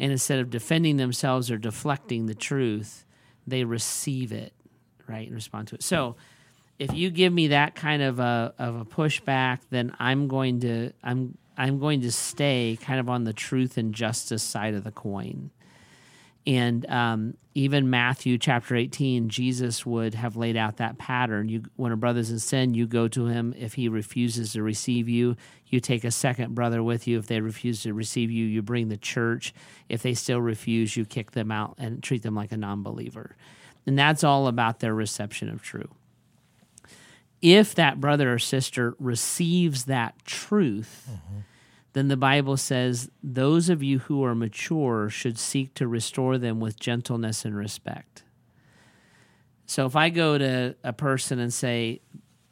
And 0.00 0.10
instead 0.10 0.40
of 0.40 0.50
defending 0.50 0.96
themselves 0.96 1.48
or 1.48 1.58
deflecting 1.58 2.26
the 2.26 2.34
truth, 2.34 3.04
they 3.46 3.64
receive 3.64 4.32
it, 4.32 4.52
right, 5.08 5.26
and 5.26 5.34
respond 5.34 5.68
to 5.68 5.74
it. 5.74 5.82
So, 5.82 6.16
if 6.78 6.92
you 6.92 7.10
give 7.10 7.32
me 7.32 7.48
that 7.48 7.74
kind 7.74 8.02
of 8.02 8.18
a 8.18 8.52
of 8.58 8.76
a 8.76 8.84
pushback, 8.84 9.60
then 9.70 9.94
I'm 9.98 10.28
going 10.28 10.60
to 10.60 10.92
I'm 11.02 11.38
I'm 11.56 11.78
going 11.78 12.00
to 12.02 12.12
stay 12.12 12.78
kind 12.80 12.98
of 12.98 13.08
on 13.08 13.24
the 13.24 13.32
truth 13.32 13.78
and 13.78 13.94
justice 13.94 14.42
side 14.42 14.74
of 14.74 14.84
the 14.84 14.90
coin. 14.90 15.50
And 16.46 16.88
um, 16.90 17.36
even 17.54 17.88
Matthew 17.88 18.36
chapter 18.36 18.76
18, 18.76 19.30
Jesus 19.30 19.86
would 19.86 20.14
have 20.14 20.36
laid 20.36 20.56
out 20.56 20.76
that 20.76 20.98
pattern. 20.98 21.48
You, 21.48 21.62
when 21.76 21.92
a 21.92 21.96
brother's 21.96 22.30
in 22.30 22.38
sin, 22.38 22.74
you 22.74 22.86
go 22.86 23.08
to 23.08 23.26
him. 23.26 23.54
If 23.56 23.74
he 23.74 23.88
refuses 23.88 24.52
to 24.52 24.62
receive 24.62 25.08
you, 25.08 25.36
you 25.66 25.80
take 25.80 26.04
a 26.04 26.10
second 26.10 26.54
brother 26.54 26.82
with 26.82 27.06
you. 27.06 27.18
If 27.18 27.28
they 27.28 27.40
refuse 27.40 27.82
to 27.84 27.94
receive 27.94 28.30
you, 28.30 28.44
you 28.44 28.60
bring 28.60 28.88
the 28.88 28.98
church. 28.98 29.54
If 29.88 30.02
they 30.02 30.12
still 30.12 30.40
refuse, 30.40 30.96
you 30.96 31.06
kick 31.06 31.30
them 31.30 31.50
out 31.50 31.76
and 31.78 32.02
treat 32.02 32.22
them 32.22 32.34
like 32.34 32.52
a 32.52 32.58
non 32.58 32.82
believer. 32.82 33.36
And 33.86 33.98
that's 33.98 34.24
all 34.24 34.46
about 34.46 34.80
their 34.80 34.94
reception 34.94 35.48
of 35.48 35.62
truth. 35.62 35.90
If 37.40 37.74
that 37.74 38.00
brother 38.00 38.32
or 38.32 38.38
sister 38.38 38.96
receives 38.98 39.84
that 39.84 40.24
truth, 40.24 41.08
mm-hmm 41.10 41.40
then 41.94 42.08
the 42.08 42.16
Bible 42.16 42.56
says, 42.56 43.08
Those 43.22 43.68
of 43.68 43.82
you 43.82 44.00
who 44.00 44.24
are 44.24 44.34
mature 44.34 45.08
should 45.08 45.38
seek 45.38 45.74
to 45.74 45.88
restore 45.88 46.38
them 46.38 46.60
with 46.60 46.78
gentleness 46.78 47.44
and 47.44 47.56
respect. 47.56 48.24
So 49.66 49.86
if 49.86 49.96
I 49.96 50.10
go 50.10 50.36
to 50.36 50.76
a 50.84 50.92
person 50.92 51.38
and 51.38 51.54
say, 51.54 52.02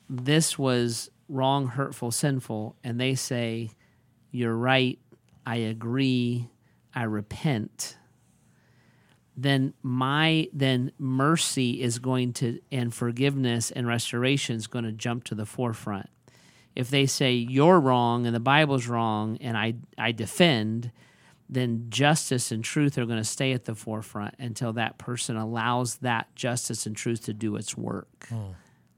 This 0.08 0.58
was 0.58 1.10
wrong, 1.28 1.66
hurtful, 1.66 2.12
sinful, 2.12 2.76
and 2.84 3.00
they 3.00 3.16
say, 3.16 3.70
You're 4.30 4.56
right, 4.56 4.98
I 5.44 5.56
agree, 5.56 6.48
I 6.94 7.02
repent, 7.02 7.96
then 9.36 9.74
my 9.82 10.48
then 10.52 10.92
mercy 10.98 11.82
is 11.82 11.98
going 11.98 12.32
to 12.34 12.60
and 12.70 12.94
forgiveness 12.94 13.72
and 13.72 13.88
restoration 13.88 14.56
is 14.56 14.68
going 14.68 14.84
to 14.84 14.92
jump 14.92 15.24
to 15.24 15.34
the 15.34 15.46
forefront 15.46 16.10
if 16.74 16.90
they 16.90 17.06
say 17.06 17.32
you're 17.34 17.78
wrong 17.80 18.26
and 18.26 18.34
the 18.34 18.40
Bible's 18.40 18.86
wrong 18.86 19.38
and 19.40 19.56
I, 19.56 19.74
I 19.98 20.12
defend, 20.12 20.90
then 21.48 21.86
justice 21.90 22.50
and 22.50 22.64
truth 22.64 22.96
are 22.96 23.04
going 23.04 23.18
to 23.18 23.24
stay 23.24 23.52
at 23.52 23.66
the 23.66 23.74
forefront 23.74 24.34
until 24.38 24.72
that 24.74 24.96
person 24.96 25.36
allows 25.36 25.96
that 25.96 26.34
justice 26.34 26.86
and 26.86 26.96
truth 26.96 27.24
to 27.26 27.34
do 27.34 27.56
its 27.56 27.76
work. 27.76 28.26
Hmm. 28.28 28.52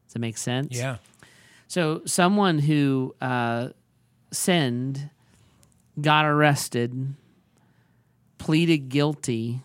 Does 0.07 0.13
that 0.13 0.19
make 0.21 0.39
sense? 0.39 0.77
Yeah. 0.77 0.99
So 1.67 2.03
someone 2.05 2.61
who 2.61 3.17
uh, 3.21 3.71
sinned, 4.31 5.11
got 6.01 6.25
arrested, 6.27 7.15
pleaded 8.39 8.89
guilty, 8.89 9.61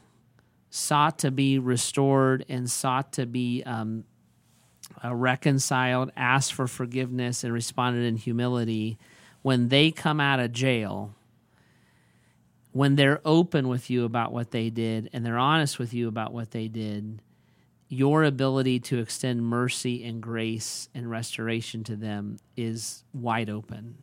sought 0.72 1.20
to 1.20 1.32
be 1.32 1.60
restored, 1.60 2.46
and 2.50 2.70
sought 2.70 3.14
to 3.14 3.26
be 3.26 3.62
um, 3.64 4.06
uh, 5.04 5.14
reconciled, 5.16 6.12
asked 6.16 6.54
for 6.54 6.68
forgiveness, 6.68 7.44
and 7.44 7.54
responded 7.54 8.06
in 8.06 8.18
humility, 8.18 8.98
when 9.42 9.70
they 9.70 9.92
come 9.92 10.20
out 10.20 10.40
of 10.40 10.52
jail, 10.52 11.16
when 12.72 12.96
they're 12.96 13.22
open 13.26 13.68
with 13.68 13.90
you 13.90 14.06
about 14.06 14.32
what 14.32 14.52
they 14.52 14.70
did 14.70 15.10
and 15.14 15.26
they're 15.26 15.38
honest 15.38 15.80
with 15.80 15.94
you 15.94 16.08
about 16.08 16.34
what 16.34 16.52
they 16.52 16.68
did, 16.68 17.22
your 17.88 18.24
ability 18.24 18.80
to 18.80 19.00
extend 19.00 19.44
mercy 19.44 20.04
and 20.04 20.22
grace 20.22 20.90
and 20.94 21.10
restoration 21.10 21.84
to 21.84 21.96
them 21.96 22.38
is 22.56 23.04
wide 23.14 23.50
open. 23.50 23.98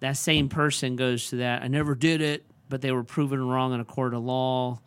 That 0.00 0.16
same 0.16 0.48
person 0.48 0.96
goes 0.96 1.30
to 1.30 1.36
that, 1.36 1.62
I 1.62 1.68
never 1.68 1.94
did 1.94 2.20
it, 2.20 2.44
but 2.68 2.82
they 2.82 2.92
were 2.92 3.04
proven 3.04 3.42
wrong 3.42 3.72
in 3.72 3.80
a 3.80 3.84
court 3.84 4.12
of 4.12 4.22
law. 4.22 4.80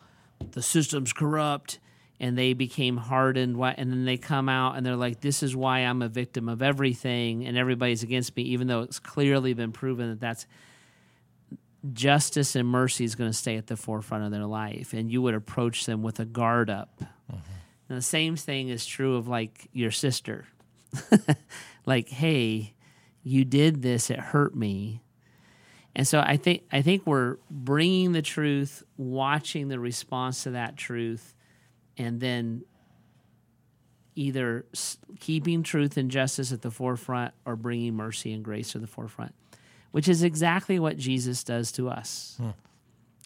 The 0.51 0.61
system's 0.61 1.11
corrupt 1.11 1.79
and 2.21 2.37
they 2.37 2.53
became 2.53 2.97
hardened 2.97 3.59
and 3.59 3.91
then 3.91 4.05
they 4.05 4.15
come 4.15 4.47
out 4.47 4.77
and 4.77 4.85
they're 4.85 4.95
like 4.95 5.19
this 5.19 5.43
is 5.43 5.55
why 5.55 5.79
i'm 5.79 6.01
a 6.01 6.07
victim 6.07 6.47
of 6.47 6.61
everything 6.61 7.45
and 7.45 7.57
everybody's 7.57 8.03
against 8.03 8.33
me 8.37 8.43
even 8.43 8.67
though 8.67 8.81
it's 8.81 8.99
clearly 8.99 9.53
been 9.53 9.73
proven 9.73 10.09
that 10.09 10.19
that's 10.21 10.45
justice 11.91 12.55
and 12.55 12.67
mercy 12.67 13.03
is 13.03 13.15
going 13.15 13.29
to 13.29 13.35
stay 13.35 13.57
at 13.57 13.65
the 13.65 13.75
forefront 13.75 14.23
of 14.23 14.31
their 14.31 14.45
life 14.45 14.93
and 14.93 15.11
you 15.11 15.21
would 15.21 15.33
approach 15.33 15.87
them 15.87 16.03
with 16.03 16.19
a 16.19 16.25
guard 16.25 16.69
up. 16.69 17.01
Mm-hmm. 17.01 17.51
and 17.89 17.97
the 17.97 18.03
same 18.03 18.35
thing 18.35 18.69
is 18.69 18.85
true 18.85 19.15
of 19.15 19.27
like 19.27 19.67
your 19.73 19.91
sister. 19.91 20.45
Like 21.83 22.09
hey 22.09 22.75
you 23.23 23.43
did 23.43 23.81
this 23.81 24.11
it 24.11 24.19
hurt 24.19 24.55
me. 24.55 25.01
And 25.95 26.07
so 26.07 26.19
i 26.19 26.37
think 26.37 26.61
i 26.71 26.83
think 26.83 27.07
we're 27.07 27.37
bringing 27.49 28.11
the 28.11 28.21
truth 28.21 28.83
watching 28.97 29.67
the 29.67 29.79
response 29.79 30.43
to 30.43 30.51
that 30.51 30.77
truth 30.77 31.33
and 31.97 32.19
then 32.19 32.63
either 34.15 34.65
keeping 35.19 35.63
truth 35.63 35.97
and 35.97 36.11
justice 36.11 36.51
at 36.51 36.61
the 36.61 36.71
forefront 36.71 37.33
or 37.45 37.55
bringing 37.55 37.95
mercy 37.95 38.33
and 38.33 38.43
grace 38.43 38.71
to 38.73 38.79
the 38.79 38.87
forefront, 38.87 39.33
which 39.91 40.07
is 40.07 40.23
exactly 40.23 40.79
what 40.79 40.97
Jesus 40.97 41.43
does 41.43 41.71
to 41.73 41.89
us. 41.89 42.35
Hmm. 42.37 42.49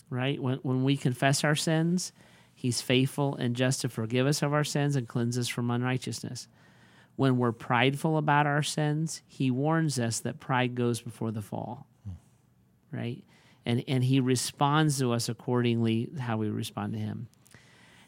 Right? 0.10 0.41
When, 0.41 0.60
when 0.60 0.84
we 0.84 0.98
confess 0.98 1.43
our 1.43 1.55
sins, 1.55 2.13
he's 2.53 2.81
faithful 2.81 3.36
and 3.36 3.55
just 3.55 3.81
to 3.81 3.89
forgive 3.89 4.27
us 4.27 4.43
of 4.43 4.53
our 4.53 4.63
sins 4.63 4.95
and 4.95 5.07
cleanse 5.07 5.38
us 5.38 5.48
from 5.48 5.72
unrighteousness. 5.72 6.48
When 7.15 7.38
we're 7.38 7.51
prideful 7.51 8.17
about 8.17 8.45
our 8.45 8.63
sins, 8.63 9.22
he 9.25 9.50
warns 9.50 10.00
us 10.00 10.19
that 10.19 10.39
pride 10.39 10.75
goes 10.75 11.01
before 11.01 11.31
the 11.31 11.41
fall. 11.41 11.88
Hmm. 12.03 12.95
Right? 12.95 13.24
And, 13.65 13.84
and 13.88 14.03
he 14.03 14.19
responds 14.19 15.00
to 15.00 15.12
us 15.12 15.27
accordingly 15.27 16.10
how 16.19 16.38
we 16.38 16.50
respond 16.50 16.93
to 16.93 17.00
him. 17.00 17.27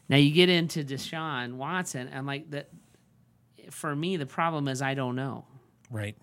Now 0.08 0.16
you 0.16 0.30
get 0.30 0.48
into 0.48 0.84
Deshaun 0.84 1.54
Watson, 1.54 2.08
and 2.08 2.26
like 2.26 2.50
that. 2.50 2.68
For 3.70 3.94
me, 3.94 4.16
the 4.16 4.26
problem 4.26 4.66
is 4.66 4.80
I 4.80 4.94
don't 4.94 5.14
know. 5.14 5.44
Right. 5.90 6.16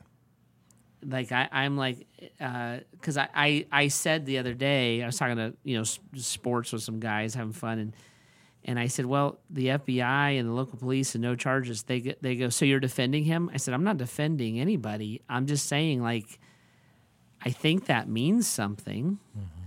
Like 1.03 1.31
I, 1.31 1.47
I'm 1.51 1.77
like, 1.77 2.07
because 2.19 3.17
uh, 3.17 3.27
I, 3.35 3.65
I, 3.71 3.83
I 3.83 3.87
said 3.89 4.25
the 4.25 4.39
other 4.39 4.55
day 4.55 5.03
I 5.03 5.05
was 5.05 5.17
talking 5.17 5.37
to 5.37 5.53
you 5.63 5.77
know 5.77 5.83
sports 6.15 6.73
with 6.73 6.81
some 6.81 6.99
guys 6.99 7.35
having 7.35 7.53
fun 7.53 7.77
and 7.77 7.93
and 8.67 8.79
I 8.79 8.87
said, 8.87 9.05
well, 9.05 9.39
the 9.51 9.67
FBI 9.67 10.39
and 10.39 10.49
the 10.49 10.53
local 10.53 10.79
police 10.79 11.13
and 11.13 11.21
no 11.21 11.35
charges. 11.35 11.83
They 11.83 11.99
get, 11.99 12.23
they 12.23 12.35
go, 12.35 12.49
so 12.49 12.65
you're 12.65 12.79
defending 12.79 13.23
him? 13.23 13.51
I 13.53 13.57
said, 13.57 13.75
I'm 13.75 13.83
not 13.83 13.97
defending 13.97 14.59
anybody. 14.59 15.21
I'm 15.29 15.45
just 15.45 15.67
saying 15.67 16.01
like, 16.01 16.39
I 17.43 17.51
think 17.51 17.85
that 17.85 18.09
means 18.09 18.47
something. 18.47 19.19
Mm-hmm. 19.37 19.61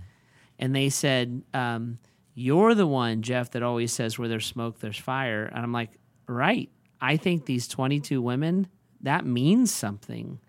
And 0.59 0.75
they 0.75 0.89
said, 0.89 1.43
um, 1.53 1.97
you're 2.39 2.73
the 2.73 2.87
one, 2.87 3.21
Jeff, 3.21 3.51
that 3.51 3.63
always 3.63 3.91
says 3.91 4.17
where 4.17 4.29
there's 4.29 4.45
smoke, 4.45 4.79
there's 4.79 4.97
fire. 4.97 5.43
And 5.43 5.61
I'm 5.61 5.73
like, 5.73 5.91
right. 6.25 6.69
I 7.01 7.17
think 7.17 7.45
these 7.45 7.67
22 7.67 8.21
women, 8.21 8.67
that 9.01 9.25
means 9.25 9.73
something. 9.73 10.39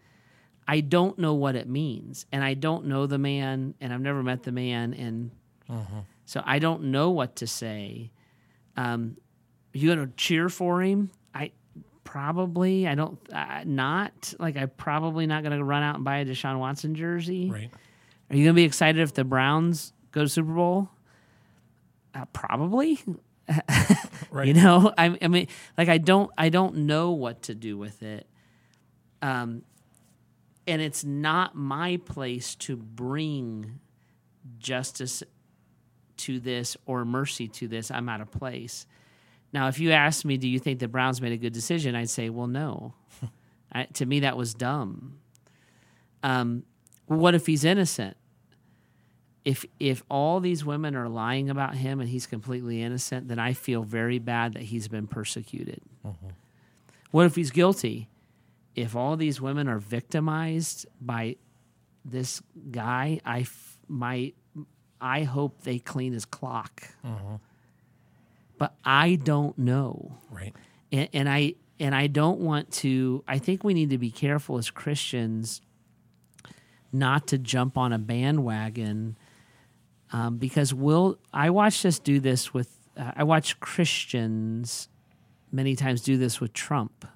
I 0.69 0.81
don't 0.81 1.19
know 1.19 1.35
what 1.35 1.57
it 1.57 1.69
means. 1.69 2.27
And 2.31 2.45
I 2.45 2.55
don't 2.55 2.87
know 2.87 3.07
the 3.07 3.19
man, 3.19 3.75
and 3.81 3.93
I've 3.93 4.01
never 4.01 4.23
met 4.23 4.45
the 4.45 4.53
man. 4.53 4.95
And 4.95 5.33
uh-huh. 5.69 6.03
so 6.27 6.41
I 6.47 6.61
don't 6.61 6.85
know 6.85 7.11
what 7.11 7.37
to 7.37 7.49
say. 7.49 8.13
Um, 8.77 9.17
you 9.73 9.93
going 9.93 10.07
to 10.07 10.15
cheer 10.15 10.49
for 10.49 10.81
him? 10.81 11.11
I 11.35 11.51
probably, 12.05 12.87
I 12.87 12.95
don't, 12.95 13.19
uh, 13.33 13.65
not 13.65 14.33
like 14.39 14.57
I'm 14.57 14.71
probably 14.77 15.27
not 15.27 15.43
going 15.43 15.59
to 15.59 15.65
run 15.65 15.83
out 15.83 15.97
and 15.97 16.05
buy 16.05 16.19
a 16.19 16.25
Deshaun 16.25 16.61
Watson 16.61 16.95
jersey. 16.95 17.51
Right. 17.51 17.71
Are 18.31 18.37
you 18.37 18.45
going 18.45 18.55
to 18.55 18.61
be 18.61 18.65
excited 18.65 19.01
if 19.01 19.13
the 19.13 19.25
Browns 19.25 19.93
go 20.13 20.23
to 20.23 20.29
Super 20.29 20.53
Bowl? 20.53 20.89
Uh, 22.14 22.25
probably. 22.33 22.99
right. 24.31 24.49
You 24.49 24.55
know, 24.55 24.93
I, 24.97 25.17
I, 25.21 25.29
mean, 25.29 25.49
like 25.76 25.88
I 25.88 25.99
don't, 25.99 26.31
I 26.37 26.49
don't 26.49 26.79
know 26.79 27.12
what 27.12 27.43
to 27.43 27.55
do 27.55 27.76
with 27.76 28.02
it. 28.02 28.26
Um, 29.23 29.62
and 30.67 30.81
it's 30.81 31.05
not 31.05 31.55
my 31.55 31.99
place 32.05 32.55
to 32.57 32.76
bring 32.76 33.81
justice 34.59 35.23
to 36.19 36.38
this 36.38 36.76
or 36.87 37.05
mercy 37.05 37.49
to 37.49 37.69
this. 37.69 37.90
I'm 37.90 38.09
out 38.09 38.21
of 38.21 38.31
place. 38.31 38.87
Now, 39.52 39.69
if 39.69 39.81
you 39.81 39.90
ask 39.90 40.25
me, 40.25 40.37
do 40.37 40.49
you 40.49 40.59
think 40.59 40.79
the 40.79 40.88
Browns 40.88 41.21
made 41.21 41.33
a 41.33 41.37
good 41.37 41.52
decision? 41.52 41.95
I'd 41.95 42.11
say, 42.11 42.31
well, 42.31 42.47
no. 42.47 42.95
I, 43.73 43.85
to 43.85 44.07
me, 44.07 44.21
that 44.21 44.37
was 44.37 44.55
dumb. 44.55 45.19
Um, 46.23 46.64
what 47.07 47.35
if 47.35 47.47
he's 47.47 47.64
innocent? 47.64 48.17
If 49.45 49.65
if 49.79 50.03
all 50.11 50.41
these 50.41 50.65
women 50.65 50.95
are 50.95 51.09
lying 51.09 51.49
about 51.49 51.75
him 51.75 52.01
and 52.01 52.09
he's 52.09 52.27
completely 52.27 52.83
innocent, 52.83 53.29
then 53.29 53.39
I 53.39 53.53
feel 53.53 53.83
very 53.83 54.19
bad 54.19 54.55
that 54.55 54.65
he's 54.65 54.89
been 54.89 55.07
persecuted. 55.07 55.81
Mm-hmm. 56.07 56.29
What 57.11 57.27
if 57.27 57.37
he's 57.37 57.51
guilty? 57.51 58.09
If 58.75 58.95
all 58.95 59.17
these 59.17 59.41
women 59.41 59.69
are 59.69 59.79
victimized 59.79 60.87
by 61.01 61.37
this 62.05 62.43
guy, 62.71 63.21
I 63.25 63.47
my 63.89 64.33
I 65.01 65.23
hope 65.23 65.63
they 65.63 65.79
clean 65.79 66.13
his 66.13 66.25
clock. 66.25 66.83
Mm-hmm. 67.05 67.37
But 68.59 68.75
I 68.85 69.15
don't 69.15 69.57
know. 69.57 70.19
Right. 70.31 70.55
And, 70.93 71.09
and 71.15 71.29
I 71.29 71.55
and 71.79 71.95
I 71.95 72.09
don't 72.09 72.41
want 72.41 72.71
to. 72.73 73.25
I 73.27 73.39
think 73.39 73.65
we 73.65 73.73
need 73.73 73.91
to 73.91 73.99
be 73.99 74.11
careful 74.11 74.59
as 74.59 74.71
Christians 74.71 75.63
not 76.93 77.27
to 77.29 77.39
jump 77.39 77.79
on 77.79 77.93
a 77.93 77.99
bandwagon 77.99 79.17
um, 80.12 80.38
because 80.38 80.75
we'll 80.75 81.19
I 81.33 81.50
watched 81.50 81.85
us 81.85 81.99
do 81.99 82.21
this 82.21 82.52
with 82.52 82.76
uh, 82.97 83.12
I 83.17 83.25
watch 83.25 83.59
Christians 83.61 84.88
many 85.52 85.76
times 85.76 86.02
do 86.02 86.17
this 86.17 86.40
with 86.40 86.52
Trump. 86.52 87.07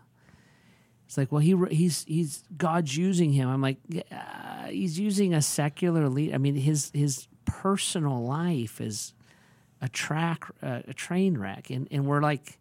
It's 1.07 1.19
like, 1.19 1.31
well, 1.31 1.41
he 1.41 1.57
he's 1.71 2.05
he's 2.05 2.45
God's 2.57 2.97
using 2.97 3.33
him. 3.33 3.49
I'm 3.49 3.61
like, 3.61 3.79
he's 4.69 4.99
using 4.99 5.35
a 5.35 5.43
secular 5.43 6.09
lead. 6.09 6.35
I 6.35 6.39
mean, 6.39 6.55
his 6.55 6.91
his 6.95 7.29
personal 7.45 8.25
life 8.25 8.81
is 8.81 9.13
a 9.81 9.89
track 9.89 10.45
uh, 10.63 10.81
a 10.89 10.95
train 10.95 11.37
wreck 11.37 11.69
and 11.71 11.87
and 11.91 12.07
we're 12.07 12.23
like 12.23 12.59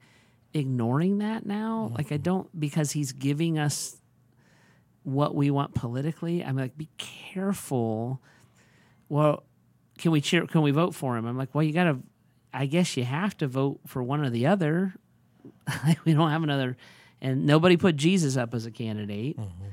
ignoring 0.53 1.19
that 1.19 1.45
now 1.45 1.89
like 1.95 2.11
i 2.11 2.17
don't 2.17 2.59
because 2.59 2.91
he's 2.91 3.13
giving 3.13 3.57
us 3.57 4.01
what 5.03 5.33
we 5.33 5.49
want 5.49 5.73
politically 5.73 6.43
i'm 6.43 6.57
like 6.57 6.77
be 6.77 6.89
careful 6.97 8.21
well 9.07 9.43
can 9.97 10.11
we 10.11 10.21
cheer 10.21 10.45
can 10.47 10.61
we 10.61 10.71
vote 10.71 10.95
for 10.95 11.17
him? 11.17 11.25
I'm 11.25 11.37
like 11.37 11.53
well 11.53 11.63
you 11.63 11.73
gotta 11.73 11.99
i 12.53 12.65
guess 12.65 12.97
you 12.97 13.03
have 13.03 13.37
to 13.37 13.47
vote 13.47 13.79
for 13.85 14.01
one 14.03 14.23
or 14.23 14.29
the 14.29 14.47
other. 14.47 14.93
We 16.05 16.13
don't 16.13 16.29
have 16.29 16.43
another 16.43 16.77
and 17.21 17.45
nobody 17.45 17.77
put 17.77 17.95
jesus 17.95 18.35
up 18.37 18.53
as 18.53 18.65
a 18.65 18.71
candidate 18.71 19.37
mm-hmm. 19.37 19.65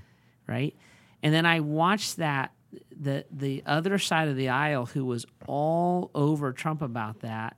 right? 0.47 0.75
And 1.23 1.35
then 1.35 1.47
i 1.47 1.61
watched 1.61 2.17
that 2.19 2.53
the 2.91 3.25
the 3.31 3.63
other 3.67 3.99
side 3.99 4.29
of 4.29 4.37
the 4.37 4.49
aisle 4.49 4.87
who 4.87 5.05
was 5.05 5.27
all 5.47 6.11
over 6.15 6.53
trump 6.53 6.83
about 6.83 7.21
that. 7.21 7.57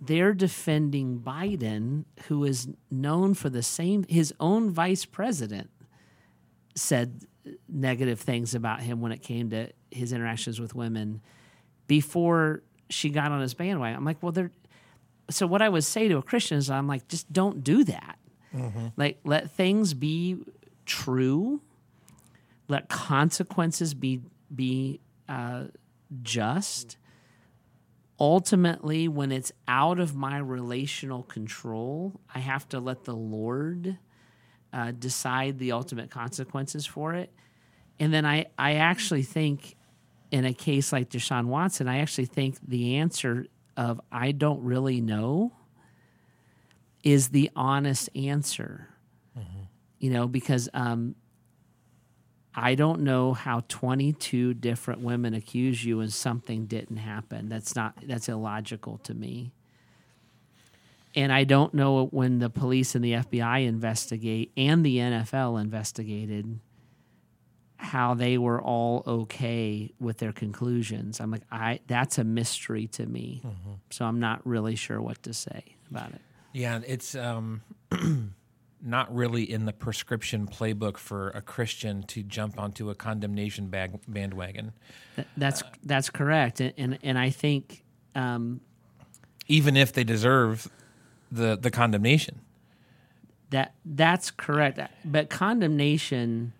They're 0.00 0.32
defending 0.32 1.20
biden 1.20 2.04
who 2.26 2.44
is 2.44 2.68
known 2.90 3.34
for 3.34 3.50
the 3.50 3.62
same 3.62 4.04
his 4.08 4.32
own 4.40 4.70
vice 4.70 5.04
president 5.04 5.70
said 6.74 7.22
negative 7.68 8.20
things 8.20 8.54
about 8.54 8.80
him 8.80 9.00
when 9.00 9.12
it 9.12 9.22
came 9.22 9.50
to 9.50 9.68
his 9.90 10.12
interactions 10.12 10.60
with 10.60 10.74
women 10.74 11.20
before 11.90 12.62
she 12.88 13.10
got 13.10 13.32
on 13.32 13.40
his 13.40 13.52
bandwagon. 13.52 13.96
I'm 13.96 14.04
like, 14.04 14.22
well, 14.22 14.30
they're 14.30 14.52
so 15.28 15.44
what 15.44 15.60
I 15.60 15.68
would 15.68 15.82
say 15.82 16.06
to 16.06 16.18
a 16.18 16.22
Christian 16.22 16.56
is, 16.56 16.70
I'm 16.70 16.86
like, 16.86 17.08
just 17.08 17.32
don't 17.32 17.64
do 17.64 17.82
that. 17.82 18.16
Like, 18.96 19.18
let 19.24 19.50
things 19.50 19.92
be 19.92 20.36
true. 20.86 21.62
Let 22.68 22.88
consequences 22.88 23.92
be 23.94 24.20
be 24.54 25.00
uh, 25.28 25.64
just. 26.22 26.96
Ultimately, 28.20 29.08
when 29.08 29.32
it's 29.32 29.50
out 29.66 29.98
of 29.98 30.14
my 30.14 30.38
relational 30.38 31.24
control, 31.24 32.20
I 32.32 32.38
have 32.38 32.68
to 32.68 32.78
let 32.78 33.02
the 33.02 33.16
Lord 33.16 33.98
uh, 34.72 34.92
decide 34.92 35.58
the 35.58 35.72
ultimate 35.72 36.10
consequences 36.10 36.86
for 36.86 37.14
it. 37.14 37.32
And 37.98 38.14
then 38.14 38.24
I, 38.24 38.46
I 38.56 38.74
actually 38.74 39.22
think 39.22 39.74
in 40.30 40.44
a 40.44 40.54
case 40.54 40.92
like 40.92 41.10
Deshaun 41.10 41.46
Watson, 41.46 41.88
I 41.88 41.98
actually 41.98 42.26
think 42.26 42.56
the 42.66 42.96
answer 42.96 43.46
of 43.76 44.00
I 44.12 44.32
don't 44.32 44.62
really 44.62 45.00
know 45.00 45.52
is 47.02 47.28
the 47.28 47.50
honest 47.56 48.10
answer. 48.14 48.88
You 49.98 50.10
know, 50.10 50.28
because 50.28 50.68
um, 50.72 51.14
I 52.54 52.74
don't 52.74 53.02
know 53.02 53.32
how 53.32 53.62
22 53.68 54.54
different 54.54 55.00
women 55.00 55.34
accuse 55.34 55.84
you 55.84 56.00
and 56.00 56.12
something 56.12 56.66
didn't 56.66 56.96
happen. 56.96 57.48
That's 57.48 57.76
not, 57.76 57.94
that's 58.02 58.28
illogical 58.28 58.98
to 58.98 59.14
me. 59.14 59.52
And 61.14 61.32
I 61.32 61.44
don't 61.44 61.74
know 61.74 62.06
when 62.06 62.38
the 62.38 62.50
police 62.50 62.94
and 62.94 63.04
the 63.04 63.12
FBI 63.12 63.66
investigate 63.66 64.52
and 64.56 64.84
the 64.84 64.98
NFL 64.98 65.60
investigated 65.60 66.60
how 67.80 68.14
they 68.14 68.36
were 68.38 68.60
all 68.60 69.02
okay 69.06 69.90
with 69.98 70.18
their 70.18 70.32
conclusions. 70.32 71.20
I'm 71.20 71.30
like, 71.30 71.42
I 71.50 71.80
that's 71.86 72.18
a 72.18 72.24
mystery 72.24 72.86
to 72.88 73.06
me. 73.06 73.42
So 73.90 74.04
I'm 74.04 74.20
not 74.20 74.46
really 74.46 74.76
sure 74.76 75.00
what 75.00 75.22
to 75.24 75.32
say 75.34 75.76
about 75.90 76.12
it. 76.12 76.20
Yeah, 76.52 76.80
it's 76.86 77.14
um, 77.14 77.62
not 78.82 79.14
really 79.14 79.50
in 79.50 79.64
the 79.64 79.72
prescription 79.72 80.46
playbook 80.46 80.96
for 80.98 81.30
a 81.30 81.40
Christian 81.40 82.02
to 82.04 82.22
jump 82.22 82.58
onto 82.58 82.90
a 82.90 82.94
condemnation 82.94 83.68
bag- 83.68 84.00
bandwagon, 84.08 84.72
Th- 85.16 85.28
That's 85.36 85.62
that's 85.82 86.10
correct, 86.10 86.60
and 86.60 86.72
and, 86.76 86.98
and 87.02 87.18
I 87.18 87.30
think 87.30 87.82
um, 88.14 88.60
even 89.48 89.76
if 89.76 89.92
they 89.92 90.04
deserve 90.04 90.68
the 91.32 91.56
the 91.56 91.70
condemnation. 91.70 92.40
that 93.50 93.74
that's 93.84 94.30
correct. 94.30 94.78
But 95.04 95.30
condemnation, 95.30 96.52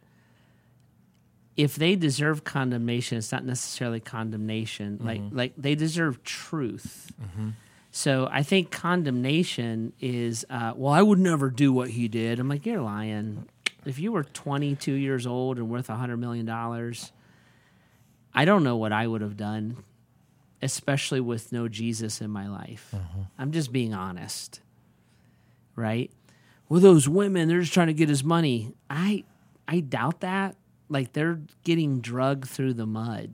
if 1.56 1.76
they 1.76 1.96
deserve 1.96 2.44
condemnation, 2.44 3.18
it's 3.18 3.32
not 3.32 3.44
necessarily 3.44 4.00
condemnation. 4.00 4.98
Like 5.02 5.20
mm-hmm. 5.20 5.36
like 5.36 5.52
they 5.56 5.74
deserve 5.74 6.22
truth. 6.22 7.12
Mm-hmm. 7.20 7.50
So 7.90 8.28
I 8.30 8.42
think 8.42 8.70
condemnation 8.70 9.92
is, 10.00 10.46
uh, 10.48 10.72
well, 10.76 10.92
I 10.92 11.02
would 11.02 11.18
never 11.18 11.50
do 11.50 11.72
what 11.72 11.90
he 11.90 12.06
did. 12.08 12.38
I'm 12.38 12.48
like, 12.48 12.64
you're 12.64 12.80
lying. 12.80 13.48
If 13.84 13.98
you 13.98 14.12
were 14.12 14.22
22 14.22 14.92
years 14.92 15.26
old 15.26 15.58
and 15.58 15.68
worth 15.68 15.88
$100 15.88 16.18
million, 16.18 16.48
I 18.32 18.44
don't 18.44 18.62
know 18.62 18.76
what 18.76 18.92
I 18.92 19.06
would 19.06 19.22
have 19.22 19.36
done, 19.36 19.82
especially 20.62 21.20
with 21.20 21.50
no 21.50 21.66
Jesus 21.66 22.20
in 22.20 22.30
my 22.30 22.48
life. 22.48 22.92
Mm-hmm. 22.94 23.22
I'm 23.38 23.50
just 23.50 23.72
being 23.72 23.92
honest, 23.92 24.60
right? 25.74 26.12
Well, 26.68 26.80
those 26.80 27.08
women, 27.08 27.48
they're 27.48 27.60
just 27.60 27.74
trying 27.74 27.88
to 27.88 27.94
get 27.94 28.08
his 28.08 28.22
money. 28.22 28.72
I, 28.88 29.24
I 29.66 29.80
doubt 29.80 30.20
that. 30.20 30.54
Like 30.90 31.14
they're 31.14 31.40
getting 31.64 32.00
drugged 32.00 32.48
through 32.48 32.74
the 32.74 32.86
mud. 32.86 33.30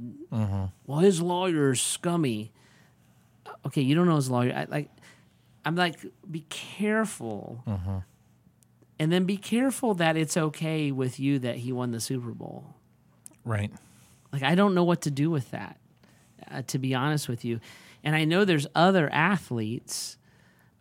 Well, 0.86 0.98
his 1.00 1.20
lawyer's 1.20 1.82
scummy 1.82 2.52
okay, 3.66 3.82
you 3.82 3.94
don't 3.94 4.06
know 4.06 4.16
his 4.16 4.30
lawyer. 4.30 4.52
I, 4.54 4.66
like, 4.68 4.90
I'm 5.64 5.76
like, 5.76 5.98
be 6.30 6.44
careful, 6.48 7.62
and 8.98 9.12
then 9.12 9.24
be 9.24 9.36
careful 9.36 9.94
that 9.94 10.16
it's 10.16 10.36
okay 10.36 10.92
with 10.92 11.18
you 11.18 11.38
that 11.40 11.56
he 11.56 11.72
won 11.72 11.90
the 11.90 12.00
Super 12.00 12.30
Bowl. 12.30 12.74
Right. 13.44 13.72
Like, 14.32 14.42
I 14.42 14.54
don't 14.54 14.74
know 14.74 14.84
what 14.84 15.02
to 15.02 15.10
do 15.10 15.30
with 15.30 15.50
that, 15.50 15.78
uh, 16.50 16.62
to 16.68 16.78
be 16.78 16.94
honest 16.94 17.28
with 17.28 17.44
you. 17.44 17.60
And 18.04 18.14
I 18.14 18.24
know 18.24 18.44
there's 18.44 18.66
other 18.74 19.12
athletes 19.12 20.16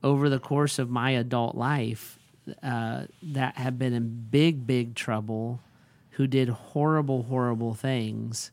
over 0.03 0.29
the 0.29 0.39
course 0.39 0.77
of 0.77 0.89
my 0.89 1.11
adult 1.11 1.55
life 1.55 2.19
uh, 2.61 3.05
that 3.23 3.57
have 3.57 3.79
been 3.79 3.93
in 3.93 4.27
big, 4.29 4.67
big 4.67 4.93
trouble, 4.93 5.61
who 6.15 6.27
did 6.27 6.49
horrible, 6.49 7.23
horrible 7.23 7.73
things 7.73 8.51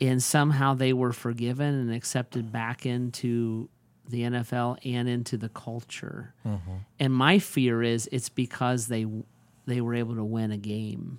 and 0.00 0.22
somehow 0.22 0.74
they 0.74 0.92
were 0.92 1.12
forgiven 1.12 1.74
and 1.74 1.92
accepted 1.92 2.52
back 2.52 2.84
into 2.84 3.68
the 4.08 4.22
NFL 4.22 4.78
and 4.84 5.08
into 5.08 5.36
the 5.36 5.48
culture. 5.48 6.34
And 7.00 7.12
my 7.12 7.38
fear 7.38 7.82
is 7.82 8.08
it's 8.12 8.28
because 8.28 8.86
they 8.88 9.06
they 9.66 9.80
were 9.80 9.94
able 9.94 10.14
to 10.14 10.24
win 10.24 10.52
a 10.52 10.56
game, 10.56 11.18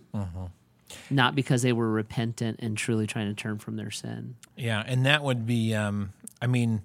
not 1.09 1.35
because 1.35 1.63
they 1.63 1.73
were 1.73 1.89
repentant 1.89 2.59
and 2.61 2.77
truly 2.77 3.07
trying 3.07 3.27
to 3.27 3.33
turn 3.33 3.57
from 3.57 3.75
their 3.75 3.91
sin. 3.91 4.35
Yeah, 4.55 4.83
and 4.85 5.05
that 5.05 5.21
would 5.23 5.45
be, 5.45 5.73
um, 5.75 6.13
I 6.41 6.47
mean, 6.47 6.83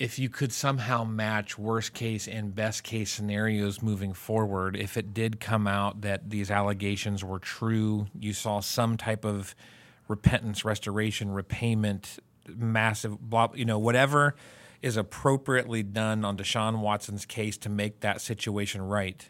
if 0.00 0.18
you 0.18 0.30
could 0.30 0.50
somehow 0.50 1.04
match 1.04 1.58
worst 1.58 1.92
case 1.92 2.26
and 2.26 2.54
best 2.54 2.82
case 2.82 3.12
scenarios 3.12 3.82
moving 3.82 4.14
forward, 4.14 4.74
if 4.74 4.96
it 4.96 5.12
did 5.12 5.38
come 5.38 5.66
out 5.66 6.00
that 6.00 6.30
these 6.30 6.50
allegations 6.50 7.22
were 7.22 7.38
true, 7.38 8.06
you 8.18 8.32
saw 8.32 8.60
some 8.60 8.96
type 8.96 9.26
of 9.26 9.54
repentance, 10.08 10.64
restoration, 10.64 11.30
repayment, 11.30 12.18
massive, 12.48 13.20
blah, 13.20 13.48
you 13.54 13.66
know, 13.66 13.78
whatever 13.78 14.34
is 14.80 14.96
appropriately 14.96 15.82
done 15.82 16.24
on 16.24 16.34
Deshaun 16.34 16.80
Watson's 16.80 17.26
case 17.26 17.58
to 17.58 17.68
make 17.68 18.00
that 18.00 18.22
situation 18.22 18.80
right 18.80 19.28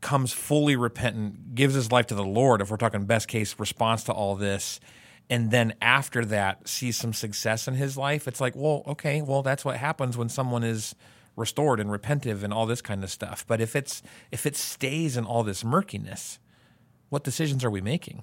comes 0.00 0.32
fully 0.32 0.76
repentant, 0.76 1.54
gives 1.54 1.74
his 1.74 1.92
life 1.92 2.06
to 2.06 2.14
the 2.14 2.24
Lord, 2.24 2.62
if 2.62 2.70
we're 2.70 2.78
talking 2.78 3.04
best 3.04 3.28
case 3.28 3.54
response 3.58 4.04
to 4.04 4.12
all 4.12 4.34
this, 4.34 4.80
and 5.30 5.50
then 5.50 5.74
after 5.80 6.24
that 6.26 6.68
sees 6.68 6.96
some 6.96 7.12
success 7.12 7.66
in 7.66 7.74
his 7.74 7.96
life, 7.96 8.28
it's 8.28 8.40
like, 8.40 8.54
well, 8.54 8.82
okay, 8.86 9.22
well, 9.22 9.42
that's 9.42 9.64
what 9.64 9.76
happens 9.76 10.16
when 10.16 10.28
someone 10.28 10.62
is 10.62 10.94
restored 11.36 11.80
and 11.80 11.90
repentive 11.90 12.42
and 12.42 12.52
all 12.52 12.66
this 12.66 12.82
kind 12.82 13.02
of 13.02 13.10
stuff. 13.10 13.44
But 13.46 13.60
if 13.60 13.74
it's 13.74 14.02
if 14.30 14.46
it 14.46 14.56
stays 14.56 15.16
in 15.16 15.24
all 15.24 15.42
this 15.42 15.64
murkiness, 15.64 16.38
what 17.08 17.24
decisions 17.24 17.64
are 17.64 17.70
we 17.70 17.80
making? 17.80 18.22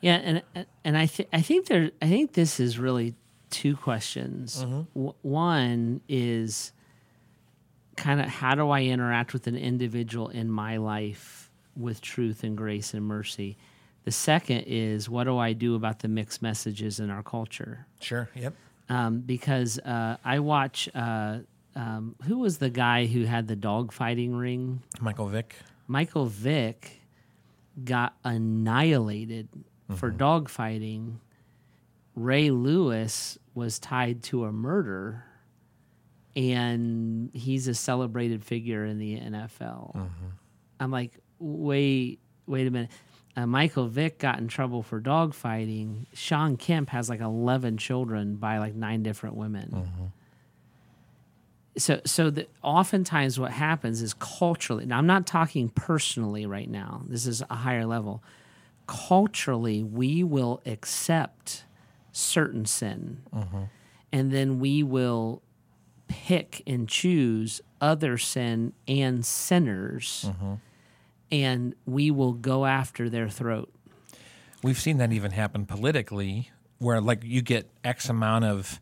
Yeah, 0.00 0.16
and 0.16 0.66
and 0.84 0.98
I 0.98 1.06
th- 1.06 1.28
I 1.32 1.40
think 1.40 1.66
there 1.66 1.90
I 2.02 2.08
think 2.08 2.34
this 2.34 2.60
is 2.60 2.78
really 2.78 3.14
two 3.50 3.76
questions. 3.76 4.62
Mm-hmm. 4.62 4.82
W- 4.94 5.14
one 5.22 6.00
is 6.08 6.72
kind 7.96 8.20
of 8.20 8.26
how 8.26 8.54
do 8.54 8.70
I 8.70 8.82
interact 8.82 9.32
with 9.32 9.46
an 9.46 9.56
individual 9.56 10.28
in 10.28 10.50
my 10.50 10.76
life 10.76 11.50
with 11.76 12.00
truth 12.00 12.44
and 12.44 12.56
grace 12.56 12.92
and 12.92 13.04
mercy. 13.04 13.56
The 14.04 14.12
second 14.12 14.64
is 14.66 15.08
what 15.08 15.24
do 15.24 15.38
I 15.38 15.54
do 15.54 15.74
about 15.74 16.00
the 16.00 16.08
mixed 16.08 16.42
messages 16.42 17.00
in 17.00 17.10
our 17.10 17.22
culture? 17.22 17.86
Sure. 18.00 18.28
Yep. 18.34 18.54
Um, 18.90 19.20
because 19.20 19.78
uh, 19.78 20.18
I 20.24 20.40
watch 20.40 20.90
uh, 20.94 21.38
um, 21.74 22.14
who 22.24 22.38
was 22.38 22.58
the 22.58 22.70
guy 22.70 23.06
who 23.06 23.24
had 23.24 23.48
the 23.48 23.56
dog 23.56 23.92
fighting 23.92 24.34
ring? 24.34 24.82
Michael 25.00 25.26
Vick. 25.28 25.56
Michael 25.86 26.26
Vick 26.26 27.00
got 27.82 28.14
annihilated 28.24 29.48
for 29.96 30.10
dog 30.10 30.48
fighting. 30.48 31.20
Ray 32.14 32.50
Lewis 32.50 33.38
was 33.54 33.78
tied 33.78 34.22
to 34.24 34.44
a 34.44 34.52
murder, 34.52 35.24
and 36.36 37.30
he's 37.34 37.68
a 37.68 37.74
celebrated 37.74 38.44
figure 38.44 38.84
in 38.84 38.98
the 38.98 39.18
NFL. 39.18 40.08
I'm 40.78 40.90
like, 40.90 41.18
wait, 41.38 42.20
wait 42.46 42.66
a 42.66 42.70
minute. 42.70 42.90
Uh, 43.36 43.46
Michael 43.46 43.88
Vick 43.88 44.18
got 44.18 44.38
in 44.38 44.46
trouble 44.46 44.82
for 44.82 45.00
dog 45.00 45.34
fighting. 45.34 46.06
Shawn 46.14 46.56
Kemp 46.56 46.90
has 46.90 47.08
like 47.08 47.20
11 47.20 47.78
children 47.78 48.36
by 48.36 48.58
like 48.58 48.74
nine 48.74 49.02
different 49.02 49.34
women. 49.34 49.70
Mm-hmm. 49.72 50.04
So, 51.76 52.00
so 52.06 52.30
that 52.30 52.48
oftentimes 52.62 53.40
what 53.40 53.50
happens 53.50 54.00
is 54.00 54.14
culturally, 54.14 54.86
now 54.86 54.98
I'm 54.98 55.08
not 55.08 55.26
talking 55.26 55.68
personally 55.68 56.46
right 56.46 56.70
now, 56.70 57.02
this 57.08 57.26
is 57.26 57.42
a 57.50 57.56
higher 57.56 57.84
level. 57.84 58.22
Culturally, 58.86 59.82
we 59.82 60.22
will 60.22 60.60
accept 60.66 61.64
certain 62.12 62.64
sin 62.64 63.22
mm-hmm. 63.34 63.64
and 64.12 64.30
then 64.30 64.60
we 64.60 64.84
will 64.84 65.42
pick 66.06 66.62
and 66.64 66.88
choose 66.88 67.60
other 67.80 68.16
sin 68.16 68.72
and 68.86 69.26
sinners 69.26 70.26
mm-hmm. 70.28 70.54
And 71.42 71.74
we 71.86 72.10
will 72.10 72.32
go 72.32 72.64
after 72.66 73.08
their 73.10 73.28
throat. 73.28 73.72
We've 74.62 74.78
seen 74.78 74.98
that 74.98 75.12
even 75.12 75.32
happen 75.32 75.66
politically, 75.66 76.50
where 76.78 77.00
like 77.00 77.22
you 77.24 77.42
get 77.42 77.68
X 77.82 78.08
amount 78.08 78.44
of 78.44 78.80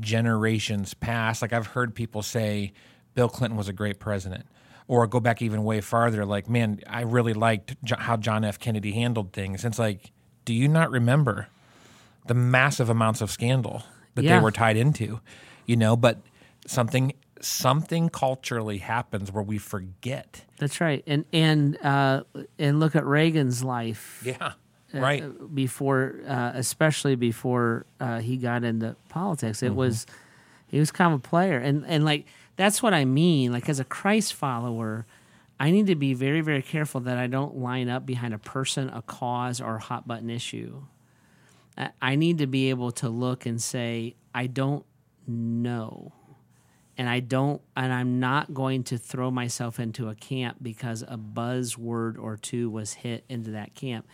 generations 0.00 0.94
past. 0.94 1.42
Like 1.42 1.52
I've 1.52 1.68
heard 1.68 1.94
people 1.94 2.22
say 2.22 2.72
Bill 3.14 3.28
Clinton 3.28 3.56
was 3.56 3.68
a 3.68 3.72
great 3.72 3.98
president, 4.00 4.46
or 4.88 5.06
go 5.06 5.20
back 5.20 5.42
even 5.42 5.64
way 5.64 5.80
farther. 5.80 6.24
Like, 6.24 6.48
man, 6.48 6.80
I 6.86 7.02
really 7.02 7.34
liked 7.34 7.76
how 7.98 8.16
John 8.16 8.44
F. 8.44 8.58
Kennedy 8.58 8.92
handled 8.92 9.32
things. 9.32 9.64
It's 9.64 9.78
like, 9.78 10.10
do 10.44 10.54
you 10.54 10.66
not 10.68 10.90
remember 10.90 11.48
the 12.26 12.34
massive 12.34 12.88
amounts 12.88 13.20
of 13.20 13.30
scandal 13.30 13.84
that 14.14 14.24
Yeah. 14.24 14.38
they 14.38 14.42
were 14.42 14.50
tied 14.50 14.76
into? 14.76 15.20
You 15.66 15.76
know, 15.76 15.96
but 15.96 16.20
something 16.66 17.12
something 17.42 18.08
culturally 18.08 18.78
happens 18.78 19.30
where 19.32 19.42
we 19.42 19.58
forget. 19.58 20.44
That's 20.58 20.80
right. 20.80 21.02
And 21.06 21.24
and 21.32 21.76
uh, 21.84 22.22
and 22.58 22.80
look 22.80 22.96
at 22.96 23.04
Reagan's 23.04 23.62
life. 23.62 24.22
Yeah. 24.24 24.36
uh, 24.94 24.98
Right. 24.98 25.54
before, 25.54 26.16
uh, 26.28 26.52
especially 26.54 27.14
before 27.16 27.86
uh, 27.98 28.20
he 28.20 28.36
got 28.36 28.62
into 28.64 28.94
politics, 29.08 29.62
it 29.62 29.74
was 29.74 30.06
he 30.68 30.78
was 30.78 30.90
kind 30.90 31.12
of 31.14 31.20
a 31.20 31.22
player, 31.22 31.58
and 31.58 31.84
and 31.86 32.04
like 32.04 32.26
that's 32.56 32.82
what 32.82 32.94
I 32.94 33.04
mean. 33.04 33.52
Like 33.52 33.68
as 33.68 33.80
a 33.80 33.84
Christ 33.84 34.34
follower, 34.34 35.06
I 35.58 35.70
need 35.70 35.86
to 35.88 35.94
be 35.96 36.12
very 36.14 36.42
very 36.42 36.62
careful 36.62 37.00
that 37.02 37.16
I 37.18 37.26
don't 37.26 37.56
line 37.56 37.88
up 37.88 38.04
behind 38.06 38.34
a 38.34 38.38
person, 38.38 38.88
a 38.90 39.02
cause, 39.02 39.60
or 39.60 39.76
a 39.76 39.80
hot 39.80 40.06
button 40.06 40.28
issue. 40.30 40.82
I- 41.76 41.90
I 42.02 42.16
need 42.16 42.38
to 42.38 42.46
be 42.46 42.68
able 42.68 42.92
to 42.92 43.08
look 43.08 43.46
and 43.46 43.60
say, 43.62 44.14
I 44.34 44.46
don't 44.46 44.84
know. 45.26 46.12
And 46.98 47.08
I 47.08 47.20
don't, 47.20 47.62
and 47.76 47.92
I'm 47.92 48.20
not 48.20 48.52
going 48.52 48.84
to 48.84 48.98
throw 48.98 49.30
myself 49.30 49.80
into 49.80 50.08
a 50.08 50.14
camp 50.14 50.58
because 50.60 51.02
a 51.02 51.16
buzzword 51.16 52.18
or 52.18 52.36
two 52.36 52.68
was 52.68 52.92
hit 52.92 53.24
into 53.28 53.52
that 53.52 53.74
camp 53.74 54.06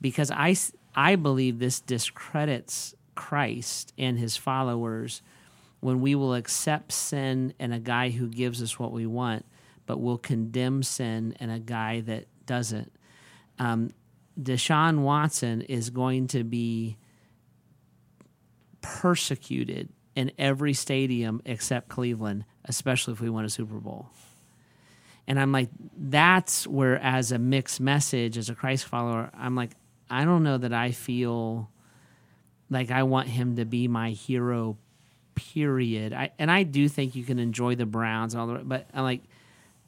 because 0.00 0.30
I 0.30 0.56
I 0.94 1.16
believe 1.16 1.58
this 1.58 1.80
discredits 1.80 2.94
Christ 3.14 3.92
and 3.98 4.18
his 4.18 4.36
followers 4.36 5.22
when 5.80 6.00
we 6.00 6.14
will 6.14 6.34
accept 6.34 6.92
sin 6.92 7.54
and 7.58 7.72
a 7.72 7.78
guy 7.78 8.10
who 8.10 8.28
gives 8.28 8.62
us 8.62 8.78
what 8.78 8.92
we 8.92 9.06
want, 9.06 9.44
but 9.86 10.00
will 10.00 10.18
condemn 10.18 10.82
sin 10.82 11.36
and 11.38 11.50
a 11.50 11.58
guy 11.58 12.00
that 12.00 12.26
doesn't. 12.46 12.92
Um, 13.58 13.90
Deshaun 14.40 15.00
Watson 15.00 15.62
is 15.62 15.90
going 15.90 16.28
to 16.28 16.44
be 16.44 16.96
persecuted 18.80 19.88
in 20.18 20.32
every 20.36 20.74
stadium 20.74 21.40
except 21.44 21.88
Cleveland, 21.88 22.44
especially 22.64 23.12
if 23.12 23.20
we 23.20 23.30
win 23.30 23.44
a 23.44 23.48
Super 23.48 23.76
Bowl. 23.76 24.10
And 25.28 25.38
I'm 25.38 25.52
like, 25.52 25.68
that's 25.96 26.66
where, 26.66 26.98
as 26.98 27.30
a 27.30 27.38
mixed 27.38 27.80
message, 27.80 28.36
as 28.36 28.48
a 28.50 28.54
Christ 28.56 28.86
follower, 28.86 29.30
I'm 29.38 29.54
like, 29.54 29.70
I 30.10 30.24
don't 30.24 30.42
know 30.42 30.58
that 30.58 30.72
I 30.72 30.90
feel 30.90 31.70
like 32.68 32.90
I 32.90 33.04
want 33.04 33.28
him 33.28 33.54
to 33.56 33.64
be 33.64 33.86
my 33.86 34.10
hero, 34.10 34.76
period. 35.36 36.12
I, 36.12 36.32
and 36.36 36.50
I 36.50 36.64
do 36.64 36.88
think 36.88 37.14
you 37.14 37.22
can 37.22 37.38
enjoy 37.38 37.76
the 37.76 37.86
Browns 37.86 38.34
and 38.34 38.40
all 38.40 38.48
the, 38.48 38.58
but 38.64 38.88
I'm 38.92 39.04
like, 39.04 39.22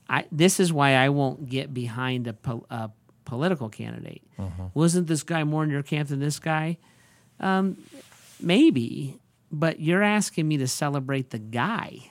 I, 0.09 0.27
this 0.31 0.61
is 0.61 0.73
why 0.73 0.95
I 0.95 1.09
won't 1.09 1.49
get 1.49 1.75
behind 1.75 2.29
a, 2.29 2.35
po- 2.35 2.66
a 2.71 2.90
political 3.25 3.69
candidate. 3.69 4.23
Wasn't 4.75 5.09
this 5.09 5.25
guy 5.25 5.43
more 5.43 5.64
in 5.64 5.71
your 5.71 5.83
camp 5.83 6.11
than 6.11 6.21
this 6.21 6.38
guy? 6.38 6.79
Um, 7.40 7.79
maybe, 8.40 9.19
but 9.50 9.80
you're 9.80 10.02
asking 10.02 10.46
me 10.48 10.56
to 10.58 10.68
celebrate 10.68 11.30
the 11.30 11.38
guy 11.38 12.10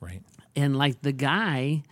Right. 0.00 0.22
and 0.56 0.76
like 0.76 1.02
the 1.02 1.12
guy 1.12 1.82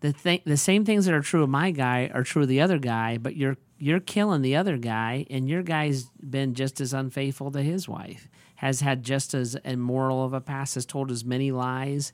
the 0.00 0.12
thing 0.12 0.40
the 0.44 0.56
same 0.56 0.84
things 0.84 1.04
that 1.06 1.14
are 1.14 1.20
true 1.20 1.42
of 1.44 1.48
my 1.50 1.70
guy 1.70 2.10
are 2.12 2.22
true 2.24 2.42
of 2.42 2.48
the 2.48 2.60
other 2.60 2.78
guy 2.78 3.16
but 3.18 3.36
you're 3.36 3.56
you're 3.78 4.00
killing 4.00 4.42
the 4.42 4.56
other 4.56 4.76
guy 4.76 5.24
and 5.30 5.48
your 5.48 5.62
guy's 5.62 6.04
been 6.28 6.54
just 6.54 6.80
as 6.80 6.92
unfaithful 6.92 7.50
to 7.52 7.62
his 7.62 7.88
wife 7.88 8.28
has 8.56 8.80
had 8.80 9.02
just 9.02 9.34
as 9.34 9.54
immoral 9.64 10.24
of 10.24 10.32
a 10.32 10.40
past 10.40 10.74
has 10.74 10.84
told 10.86 11.10
as 11.10 11.24
many 11.24 11.50
lies 11.52 12.12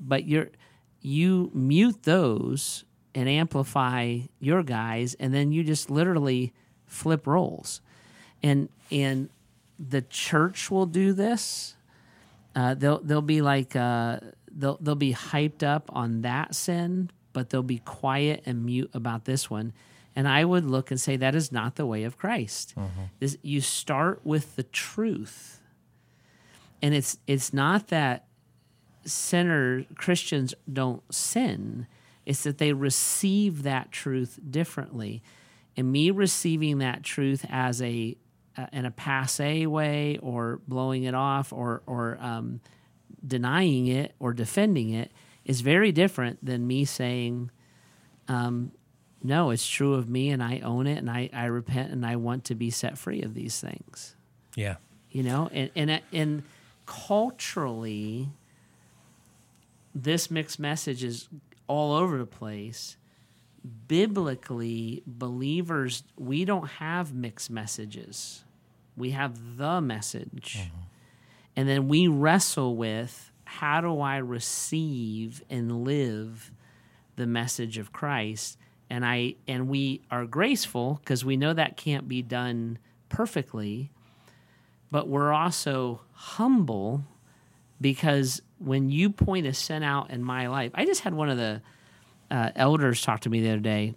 but 0.00 0.24
you're 0.26 0.50
you 1.00 1.50
mute 1.54 2.02
those 2.04 2.84
and 3.14 3.28
amplify 3.28 4.18
your 4.38 4.62
guys 4.62 5.14
and 5.14 5.32
then 5.34 5.50
you 5.52 5.64
just 5.64 5.90
literally 5.90 6.52
flip 6.86 7.26
roles 7.26 7.80
and 8.42 8.68
and 8.92 9.28
the 9.88 10.02
church 10.02 10.70
will 10.70 10.86
do 10.86 11.12
this 11.12 11.74
uh, 12.54 12.74
they'll 12.74 13.00
they'll 13.00 13.22
be 13.22 13.42
like 13.42 13.76
uh, 13.76 14.18
they'll 14.50 14.78
they'll 14.80 14.94
be 14.94 15.14
hyped 15.14 15.62
up 15.62 15.90
on 15.92 16.22
that 16.22 16.54
sin, 16.54 17.10
but 17.32 17.50
they'll 17.50 17.62
be 17.62 17.78
quiet 17.78 18.42
and 18.46 18.64
mute 18.64 18.90
about 18.92 19.24
this 19.24 19.48
one. 19.48 19.72
And 20.16 20.26
I 20.26 20.44
would 20.44 20.64
look 20.64 20.90
and 20.90 21.00
say 21.00 21.16
that 21.16 21.34
is 21.36 21.52
not 21.52 21.76
the 21.76 21.86
way 21.86 22.02
of 22.02 22.18
Christ. 22.18 22.74
This, 23.20 23.36
you 23.42 23.60
start 23.60 24.20
with 24.24 24.56
the 24.56 24.64
truth, 24.64 25.60
and 26.82 26.94
it's 26.94 27.18
it's 27.26 27.52
not 27.52 27.88
that 27.88 28.26
sinner 29.04 29.84
Christians 29.94 30.52
don't 30.70 31.02
sin; 31.14 31.86
it's 32.26 32.42
that 32.42 32.58
they 32.58 32.72
receive 32.72 33.62
that 33.62 33.92
truth 33.92 34.40
differently. 34.50 35.22
And 35.76 35.92
me 35.92 36.10
receiving 36.10 36.78
that 36.78 37.04
truth 37.04 37.46
as 37.48 37.80
a 37.80 38.16
uh, 38.56 38.66
in 38.72 38.84
a 38.84 38.90
passe 38.90 39.66
way 39.66 40.18
or 40.22 40.60
blowing 40.66 41.04
it 41.04 41.14
off 41.14 41.52
or 41.52 41.82
or 41.86 42.18
um, 42.20 42.60
denying 43.26 43.86
it 43.86 44.14
or 44.18 44.32
defending 44.32 44.90
it 44.90 45.12
is 45.44 45.60
very 45.60 45.92
different 45.92 46.44
than 46.44 46.66
me 46.66 46.84
saying, 46.84 47.50
um, 48.28 48.72
"No, 49.22 49.50
it's 49.50 49.66
true 49.66 49.94
of 49.94 50.08
me, 50.08 50.30
and 50.30 50.42
I 50.42 50.60
own 50.60 50.86
it, 50.86 50.98
and 50.98 51.10
I, 51.10 51.30
I 51.32 51.46
repent, 51.46 51.92
and 51.92 52.04
I 52.04 52.16
want 52.16 52.44
to 52.46 52.54
be 52.54 52.70
set 52.70 52.98
free 52.98 53.22
of 53.22 53.34
these 53.34 53.60
things." 53.60 54.16
Yeah. 54.56 54.76
You 55.10 55.22
know, 55.22 55.50
and 55.52 55.70
and 55.74 56.00
and 56.12 56.42
culturally, 56.86 58.28
this 59.94 60.30
mixed 60.30 60.58
message 60.58 61.02
is 61.02 61.28
all 61.66 61.92
over 61.92 62.18
the 62.18 62.26
place. 62.26 62.96
Biblically, 63.88 65.02
believers, 65.06 66.02
we 66.16 66.44
don't 66.44 66.66
have 66.66 67.14
mixed 67.14 67.50
messages. 67.50 68.44
We 68.96 69.10
have 69.10 69.56
the 69.56 69.80
message. 69.80 70.58
Mm-hmm. 70.58 70.80
And 71.56 71.68
then 71.68 71.88
we 71.88 72.08
wrestle 72.08 72.76
with 72.76 73.30
how 73.44 73.80
do 73.80 74.00
I 74.00 74.18
receive 74.18 75.42
and 75.50 75.84
live 75.84 76.52
the 77.16 77.26
message 77.26 77.78
of 77.78 77.92
Christ? 77.92 78.56
And 78.88 79.04
I 79.04 79.34
and 79.46 79.68
we 79.68 80.02
are 80.10 80.24
graceful 80.24 81.00
because 81.02 81.24
we 81.24 81.36
know 81.36 81.52
that 81.52 81.76
can't 81.76 82.08
be 82.08 82.22
done 82.22 82.78
perfectly, 83.08 83.90
but 84.90 85.08
we're 85.08 85.32
also 85.32 86.00
humble 86.12 87.04
because 87.80 88.40
when 88.58 88.90
you 88.90 89.10
point 89.10 89.46
a 89.46 89.54
sin 89.54 89.82
out 89.82 90.10
in 90.10 90.22
my 90.22 90.48
life, 90.48 90.70
I 90.74 90.84
just 90.84 91.00
had 91.00 91.14
one 91.14 91.28
of 91.28 91.38
the 91.38 91.62
uh, 92.30 92.50
elders 92.56 93.02
talked 93.02 93.24
to 93.24 93.30
me 93.30 93.40
the 93.40 93.50
other 93.50 93.60
day, 93.60 93.94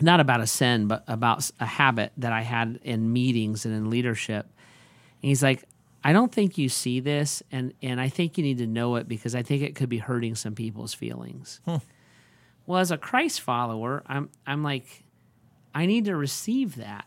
not 0.00 0.20
about 0.20 0.40
a 0.40 0.46
sin, 0.46 0.88
but 0.88 1.04
about 1.06 1.50
a 1.60 1.66
habit 1.66 2.12
that 2.16 2.32
I 2.32 2.42
had 2.42 2.80
in 2.82 3.12
meetings 3.12 3.64
and 3.64 3.74
in 3.74 3.90
leadership. 3.90 4.46
And 4.46 5.28
he's 5.28 5.42
like, 5.42 5.64
I 6.02 6.12
don't 6.12 6.32
think 6.32 6.58
you 6.58 6.68
see 6.68 7.00
this, 7.00 7.42
and, 7.50 7.72
and 7.82 8.00
I 8.00 8.08
think 8.08 8.36
you 8.36 8.44
need 8.44 8.58
to 8.58 8.66
know 8.66 8.96
it 8.96 9.08
because 9.08 9.34
I 9.34 9.42
think 9.42 9.62
it 9.62 9.74
could 9.74 9.88
be 9.88 9.98
hurting 9.98 10.34
some 10.34 10.54
people's 10.54 10.92
feelings. 10.92 11.60
Well, 12.66 12.80
as 12.80 12.90
a 12.90 12.98
Christ 12.98 13.40
follower, 13.40 14.02
I'm 14.06 14.30
I'm 14.46 14.62
like, 14.62 15.04
I 15.74 15.86
need 15.86 16.06
to 16.06 16.16
receive 16.16 16.76
that. 16.76 17.06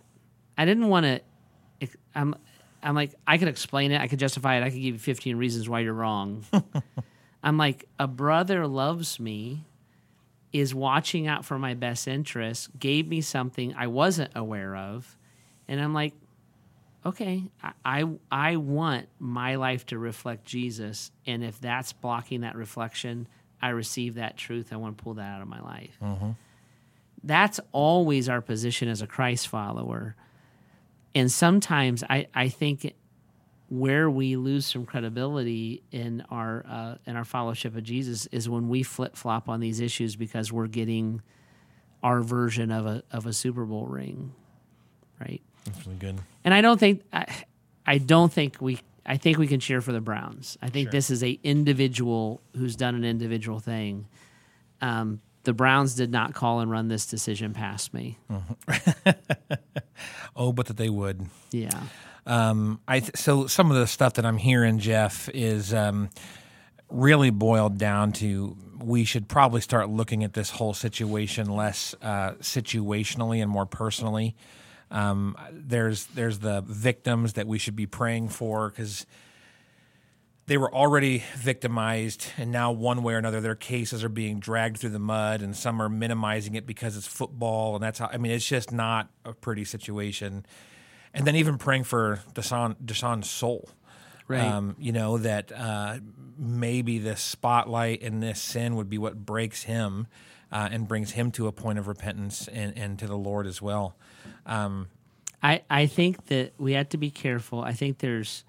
I 0.58 0.65
didn't 0.65 0.88
want 0.88 1.06
to. 1.06 1.88
I'm 2.13 2.36
I'm 2.84 2.95
like 2.95 3.15
I 3.26 3.38
could 3.38 3.47
explain 3.47 3.91
it. 3.91 4.00
I 4.00 4.08
could 4.08 4.19
justify 4.19 4.58
it. 4.58 4.63
I 4.63 4.69
could 4.69 4.82
give 4.82 4.93
you 4.93 5.00
15 5.00 5.36
reasons 5.36 5.67
why 5.67 5.80
you're 5.80 5.93
wrong. 5.93 6.45
I'm 7.43 7.58
like 7.58 7.88
a 7.97 8.08
brother 8.08 8.67
loves 8.67 9.19
me, 9.19 9.65
is 10.53 10.73
watching 10.73 11.27
out 11.27 11.45
for 11.45 11.60
my 11.60 11.73
best 11.73 12.07
interests, 12.07 12.69
gave 12.79 13.07
me 13.07 13.21
something 13.21 13.75
I 13.77 13.88
wasn't 13.88 14.31
aware 14.36 14.75
of, 14.75 15.17
and 15.67 15.81
I'm 15.81 15.93
like, 15.93 16.13
okay, 17.05 17.43
I 17.62 17.73
I, 17.83 18.05
I 18.31 18.55
want 18.55 19.07
my 19.19 19.55
life 19.55 19.86
to 19.88 19.97
reflect 19.97 20.45
Jesus, 20.45 21.12
and 21.25 21.43
if 21.43 21.60
that's 21.60 21.93
blocking 21.93 22.41
that 22.41 22.55
reflection, 22.55 23.27
I 23.62 23.69
receive 23.69 24.15
that 24.15 24.38
truth. 24.38 24.71
I 24.71 24.77
want 24.77 24.97
to 24.97 25.03
pull 25.03 25.15
that 25.15 25.36
out 25.36 25.41
of 25.41 25.47
my 25.47 25.62
life. 25.62 25.97
Mm-hmm. 26.01 26.31
That's 27.23 27.60
always 27.71 28.29
our 28.29 28.41
position 28.41 28.88
as 28.88 29.01
a 29.01 29.07
Christ 29.07 29.47
follower. 29.47 30.15
And 31.15 31.31
sometimes 31.31 32.03
I, 32.03 32.27
I 32.33 32.49
think 32.49 32.93
where 33.69 34.10
we 34.10 34.36
lose 34.38 34.65
some 34.65 34.86
credibility 34.86 35.84
in 35.91 36.23
our 36.30 36.65
uh, 36.67 36.95
in 37.06 37.15
our 37.15 37.25
fellowship 37.25 37.75
of 37.75 37.84
Jesus 37.84 38.25
is 38.27 38.47
when 38.47 38.69
we 38.69 38.84
flip 38.84 39.15
flop 39.15 39.49
on 39.49 39.60
these 39.60 39.80
issues 39.80 40.15
because 40.15 40.51
we're 40.51 40.67
getting 40.67 41.21
our 42.03 42.21
version 42.21 42.71
of 42.71 42.86
a 42.86 43.03
of 43.12 43.25
a 43.25 43.34
Super 43.34 43.65
Bowl 43.65 43.86
ring, 43.86 44.34
right? 45.19 45.41
That's 45.65 45.86
really 45.86 45.97
good. 45.99 46.17
And 46.45 46.53
I 46.53 46.62
don't 46.62 46.80
think 46.80 47.03
I, 47.12 47.25
I 47.86 47.97
don't 47.97 48.32
think 48.32 48.58
we 48.62 48.80
I 49.06 49.17
think 49.17 49.38
we 49.38 49.47
can 49.47 49.60
cheer 49.60 49.82
for 49.82 49.91
the 49.91 50.01
Browns. 50.01 50.58
I 50.62 50.69
think 50.69 50.88
Sure. 50.88 50.91
this 50.91 51.10
is 51.10 51.23
a 51.23 51.39
individual 51.43 52.41
who's 52.56 52.75
done 52.75 52.95
an 52.95 53.03
individual 53.03 53.60
thing. 53.60 54.08
Um, 54.82 55.21
the 55.47 55.53
Browns 55.53 55.95
did 55.95 56.12
not 56.12 56.33
call 56.33 56.60
and 56.60 56.69
run 56.69 56.89
this 56.89 57.05
decision 57.05 57.53
past 57.53 57.93
me. 57.93 58.17
Oh, 60.36 60.53
but 60.53 60.67
that 60.67 60.77
they 60.77 60.89
would. 60.89 61.25
Yeah. 61.51 61.81
Um, 62.27 62.79
I 62.88 62.99
th- 62.99 63.15
so 63.15 63.47
some 63.47 63.71
of 63.71 63.77
the 63.77 63.88
stuff 63.88 64.13
that 64.13 64.25
I'm 64.25 64.38
hearing, 64.38 64.77
Jeff, 64.77 65.29
is 65.33 65.73
um, 65.73 66.12
really 66.91 67.31
boiled 67.31 67.79
down 67.79 68.12
to 68.13 68.55
we 68.77 69.03
should 69.03 69.27
probably 69.27 69.62
start 69.62 69.89
looking 69.89 70.23
at 70.23 70.33
this 70.33 70.51
whole 70.51 70.75
situation 70.75 71.49
less 71.49 71.95
uh, 72.03 72.33
situationally 72.33 73.41
and 73.41 73.49
more 73.49 73.65
personally. 73.65 74.36
Um, 74.91 75.36
there's 75.51 76.05
there's 76.07 76.38
the 76.38 76.62
victims 76.62 77.33
that 77.33 77.47
we 77.47 77.57
should 77.57 77.75
be 77.75 77.88
praying 77.88 78.29
for 78.29 78.69
because 78.69 79.07
they 80.47 80.57
were 80.57 80.73
already 80.73 81.23
victimized, 81.36 82.31
and 82.38 82.51
now 82.51 82.71
one 82.71 83.03
way 83.03 83.13
or 83.13 83.17
another, 83.17 83.41
their 83.41 83.55
cases 83.55 84.03
are 84.03 84.10
being 84.10 84.39
dragged 84.39 84.77
through 84.77 84.89
the 84.91 84.99
mud, 84.99 85.41
and 85.41 85.55
some 85.55 85.81
are 85.81 85.89
minimizing 85.89 86.55
it 86.55 86.65
because 86.65 86.97
it's 86.97 87.07
football, 87.07 87.75
and 87.75 87.83
that's 87.83 87.99
how. 87.99 88.10
I 88.12 88.17
mean, 88.17 88.31
it's 88.31 88.47
just 88.47 88.71
not 88.71 89.10
a 89.25 89.33
pretty 89.33 89.65
situation. 89.65 90.45
And 91.13 91.25
then 91.25 91.36
even 91.36 91.57
praying 91.57 91.83
for 91.86 92.21
Deshaun 92.33 92.75
Deshaun's 92.83 93.29
soul, 93.29 93.69
Right. 94.27 94.43
Um, 94.43 94.75
you 94.77 94.91
know 94.91 95.17
that 95.19 95.51
uh, 95.53 95.99
maybe 96.38 96.99
this 96.99 97.21
spotlight 97.21 98.01
and 98.01 98.21
this 98.21 98.41
sin 98.41 98.75
would 98.75 98.89
be 98.89 98.97
what 98.97 99.25
breaks 99.25 99.63
him 99.63 100.07
uh, 100.51 100.67
and 100.69 100.88
brings 100.88 101.12
him 101.12 101.31
to 101.31 101.47
a 101.47 101.51
point 101.53 101.79
of 101.79 101.88
repentance 101.88 102.47
and, 102.49 102.77
and 102.77 102.99
to 102.99 103.07
the 103.07 103.15
Lord 103.15 103.47
as 103.47 103.62
well. 103.62 103.95
Um, 104.45 104.88
I, 105.41 105.62
I 105.69 105.86
think 105.86 106.25
that 106.25 106.53
we 106.57 106.73
have 106.73 106.89
to 106.89 106.97
be 106.97 107.10
careful. 107.10 107.62
I 107.62 107.71
think 107.71 107.99
there's, 107.99 108.43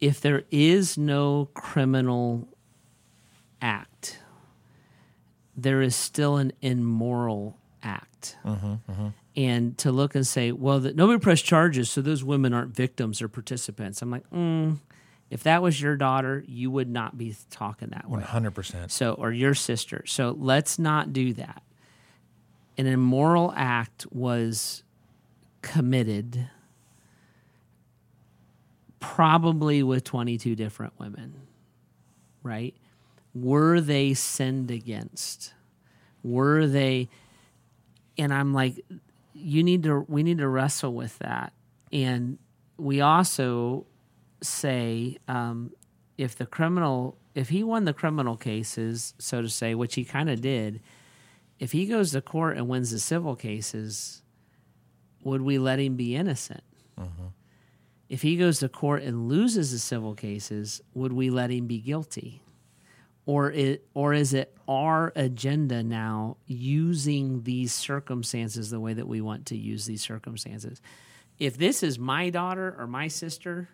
if 0.00 0.20
there 0.20 0.44
is 0.50 0.96
no 0.96 1.48
criminal 1.54 2.48
act, 3.60 4.18
there 5.56 5.82
is 5.82 5.94
still 5.94 6.36
an 6.36 6.52
immoral 6.62 7.58
act. 7.82 8.36
And 9.36 9.78
to 9.78 9.92
look 9.92 10.14
and 10.14 10.26
say, 10.26 10.52
well, 10.52 10.80
that 10.80 10.96
nobody 10.96 11.18
pressed 11.18 11.44
charges, 11.44 11.90
so 11.90 12.00
those 12.02 12.24
women 12.24 12.52
aren't 12.52 12.74
victims 12.74 13.22
or 13.22 13.28
participants. 13.28 14.02
I'm 14.02 14.10
like, 14.10 14.28
mm, 14.30 14.78
if 15.30 15.44
that 15.44 15.62
was 15.62 15.80
your 15.80 15.96
daughter, 15.96 16.44
you 16.48 16.70
would 16.70 16.88
not 16.88 17.16
be 17.16 17.36
talking 17.50 17.90
that 17.90 18.10
way. 18.10 18.22
100%. 18.22 18.90
So, 18.90 19.14
or 19.14 19.32
your 19.32 19.54
sister. 19.54 20.02
So 20.06 20.34
let's 20.36 20.78
not 20.78 21.12
do 21.12 21.32
that. 21.34 21.62
An 22.76 22.86
immoral 22.86 23.52
act 23.56 24.06
was 24.10 24.82
committed 25.62 26.48
probably 29.00 29.82
with 29.82 30.04
22 30.04 30.54
different 30.54 30.92
women, 30.98 31.34
right? 32.42 32.74
Were 33.34 33.80
they 33.80 34.14
sinned 34.14 34.70
against? 34.70 35.54
Were 36.22 36.66
they, 36.66 37.08
and 38.18 38.32
I'm 38.32 38.52
like, 38.52 38.84
you 39.34 39.62
need 39.62 39.82
to, 39.84 40.04
we 40.08 40.22
need 40.22 40.38
to 40.38 40.48
wrestle 40.48 40.94
with 40.94 41.18
that. 41.20 41.52
And 41.92 42.38
we 42.76 43.00
also 43.00 43.86
say, 44.42 45.16
um, 45.28 45.72
if 46.18 46.36
the 46.36 46.46
criminal, 46.46 47.16
if 47.34 47.48
he 47.48 47.62
won 47.62 47.84
the 47.84 47.94
criminal 47.94 48.36
cases, 48.36 49.14
so 49.18 49.40
to 49.42 49.48
say, 49.48 49.74
which 49.74 49.94
he 49.94 50.04
kind 50.04 50.28
of 50.28 50.40
did, 50.40 50.80
if 51.58 51.72
he 51.72 51.86
goes 51.86 52.12
to 52.12 52.20
court 52.20 52.56
and 52.56 52.68
wins 52.68 52.90
the 52.90 52.98
civil 52.98 53.36
cases, 53.36 54.22
would 55.22 55.42
we 55.42 55.58
let 55.58 55.78
him 55.78 55.96
be 55.96 56.16
innocent? 56.16 56.62
If 58.10 58.22
he 58.22 58.36
goes 58.36 58.58
to 58.58 58.68
court 58.68 59.04
and 59.04 59.28
loses 59.28 59.70
the 59.70 59.78
civil 59.78 60.16
cases, 60.16 60.82
would 60.94 61.12
we 61.12 61.30
let 61.30 61.50
him 61.50 61.68
be 61.68 61.78
guilty? 61.78 62.42
Or 63.24 63.52
it, 63.52 63.86
or 63.94 64.12
is 64.12 64.34
it 64.34 64.52
our 64.66 65.12
agenda 65.14 65.84
now 65.84 66.36
using 66.46 67.44
these 67.44 67.72
circumstances 67.72 68.68
the 68.68 68.80
way 68.80 68.94
that 68.94 69.06
we 69.06 69.20
want 69.20 69.46
to 69.46 69.56
use 69.56 69.86
these 69.86 70.02
circumstances? 70.02 70.82
If 71.38 71.56
this 71.56 71.84
is 71.84 72.00
my 72.00 72.30
daughter 72.30 72.74
or 72.76 72.88
my 72.88 73.06
sister, 73.06 73.68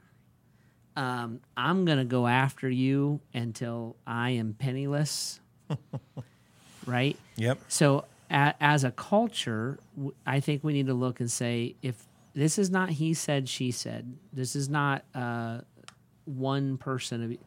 um, 0.96 1.40
I'm 1.56 1.86
going 1.86 1.98
to 1.98 2.04
go 2.04 2.26
after 2.26 2.68
you 2.68 3.20
until 3.32 3.96
I 4.06 4.30
am 4.30 4.52
penniless. 4.52 5.40
right? 6.86 7.16
Yep. 7.36 7.58
So, 7.68 8.04
a, 8.30 8.52
as 8.60 8.84
a 8.84 8.90
culture, 8.90 9.78
w- 9.96 10.14
I 10.26 10.40
think 10.40 10.62
we 10.62 10.74
need 10.74 10.88
to 10.88 10.94
look 10.94 11.20
and 11.20 11.30
say 11.30 11.74
if 11.80 12.04
this 12.36 12.58
is 12.58 12.70
not 12.70 12.90
he 12.90 13.14
said, 13.14 13.48
she 13.48 13.70
said, 13.70 14.18
this 14.30 14.54
is 14.54 14.68
not 14.68 15.04
uh, 15.14 15.60
one 16.26 16.76
person. 16.76 17.38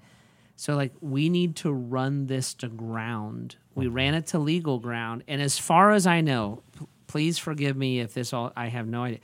So, 0.55 0.75
like, 0.75 0.93
we 0.99 1.29
need 1.29 1.55
to 1.57 1.71
run 1.71 2.25
this 2.25 2.55
to 2.55 2.67
ground. 2.67 3.55
We 3.75 3.87
ran 3.87 4.15
it 4.15 4.25
to 4.27 4.39
legal 4.39 4.79
ground, 4.79 5.23
and 5.27 5.41
as 5.41 5.57
far 5.57 5.91
as 5.91 6.05
I 6.05 6.19
know, 6.19 6.63
p- 6.77 6.85
please 7.07 7.37
forgive 7.37 7.77
me 7.77 7.99
if 8.01 8.13
this 8.13 8.33
all 8.33 8.51
I 8.57 8.67
have 8.67 8.87
no 8.87 9.03
idea, 9.03 9.19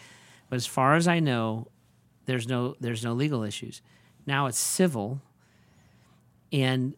but 0.49 0.56
as 0.56 0.65
far 0.65 0.95
as 0.95 1.10
I 1.10 1.19
know, 1.19 1.67
there's 2.25 2.47
no 2.47 2.75
there's 2.80 3.04
no 3.04 3.13
legal 3.13 3.43
issues. 3.43 3.82
Now 4.25 4.45
it's 4.45 4.60
civil, 4.60 5.19
and 6.54 6.93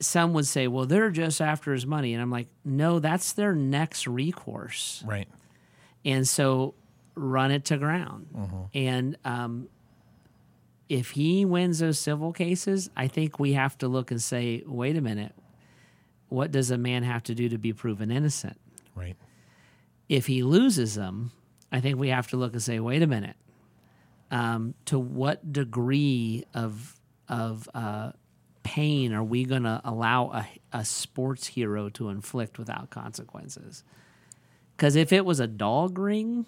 some 0.00 0.34
would 0.34 0.46
say, 0.46 0.66
well, 0.66 0.84
they're 0.84 1.10
just 1.10 1.40
after 1.40 1.72
his 1.72 1.86
money. 1.86 2.12
And 2.12 2.20
I'm 2.20 2.30
like, 2.30 2.48
no, 2.64 2.98
that's 2.98 3.32
their 3.32 3.54
next 3.54 4.06
recourse. 4.06 5.02
Right. 5.06 5.28
And 6.04 6.28
so 6.28 6.74
run 7.14 7.50
it 7.50 7.64
to 7.66 7.76
ground. 7.78 8.26
And 8.74 9.16
um, 9.24 9.68
if 10.88 11.10
he 11.10 11.44
wins 11.44 11.78
those 11.78 11.98
civil 11.98 12.32
cases, 12.32 12.90
I 12.96 13.08
think 13.08 13.38
we 13.38 13.52
have 13.54 13.76
to 13.78 13.88
look 13.88 14.10
and 14.10 14.20
say, 14.22 14.62
wait 14.66 14.96
a 14.96 15.00
minute, 15.00 15.32
what 16.28 16.50
does 16.50 16.70
a 16.70 16.78
man 16.78 17.02
have 17.02 17.22
to 17.24 17.34
do 17.34 17.48
to 17.50 17.58
be 17.58 17.72
proven 17.72 18.10
innocent? 18.10 18.58
Right. 18.94 19.16
if 20.08 20.26
he 20.26 20.42
loses 20.42 20.94
them, 20.94 21.32
I 21.70 21.80
think 21.80 21.98
we 21.98 22.08
have 22.08 22.28
to 22.28 22.36
look 22.36 22.52
and 22.52 22.62
say, 22.62 22.78
wait 22.78 23.02
a 23.02 23.06
minute, 23.06 23.36
um, 24.30 24.74
to 24.86 24.98
what 24.98 25.52
degree 25.52 26.44
of 26.54 26.98
of 27.28 27.68
uh, 27.74 28.12
pain 28.62 29.14
are 29.14 29.24
we 29.24 29.44
going 29.44 29.62
to 29.62 29.80
allow 29.84 30.30
a, 30.32 30.46
a 30.72 30.84
sports 30.84 31.46
hero 31.46 31.88
to 31.90 32.10
inflict 32.10 32.58
without 32.58 32.90
consequences? 32.90 33.82
Because 34.76 34.96
if 34.96 35.12
it 35.12 35.24
was 35.24 35.40
a 35.40 35.46
dog 35.46 35.98
ring, 35.98 36.44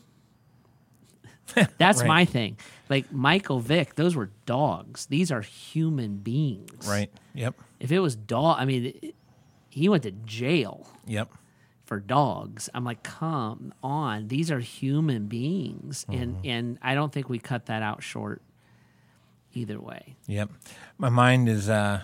that's 1.79 2.01
Right. 2.01 2.09
my 2.09 2.25
thing. 2.25 2.57
Like 2.89 3.13
Michael 3.13 3.61
Vick, 3.61 3.95
those 3.95 4.15
were 4.17 4.31
dogs. 4.47 5.07
These 5.07 5.31
are 5.33 5.41
human 5.41 6.17
beings. 6.19 6.87
Right. 6.89 7.11
Yep. 7.35 7.55
If 7.81 7.93
it 7.93 8.01
was 8.01 8.17
dog, 8.17 8.57
I 8.61 8.65
mean, 8.65 8.87
it- 9.03 9.15
he 9.69 9.89
went 9.89 10.05
to 10.05 10.13
jail 10.13 10.87
Yep. 11.07 11.31
for 11.85 11.99
dogs. 11.99 12.69
I'm 12.75 12.85
like, 12.85 13.03
come 13.03 13.75
on, 13.83 14.29
these 14.29 14.51
are 14.53 14.61
human 14.61 15.27
beings, 15.27 16.07
and 16.09 16.37
and 16.45 16.79
I 16.81 16.95
don't 16.95 17.13
think 17.13 17.29
we 17.29 17.39
cut 17.41 17.67
that 17.67 17.83
out 17.83 18.03
short 18.03 18.41
either 19.53 19.81
way. 19.81 20.15
Yep. 20.29 20.51
My 20.99 21.09
mind 21.09 21.49
is 21.49 21.69
uh, 21.69 22.03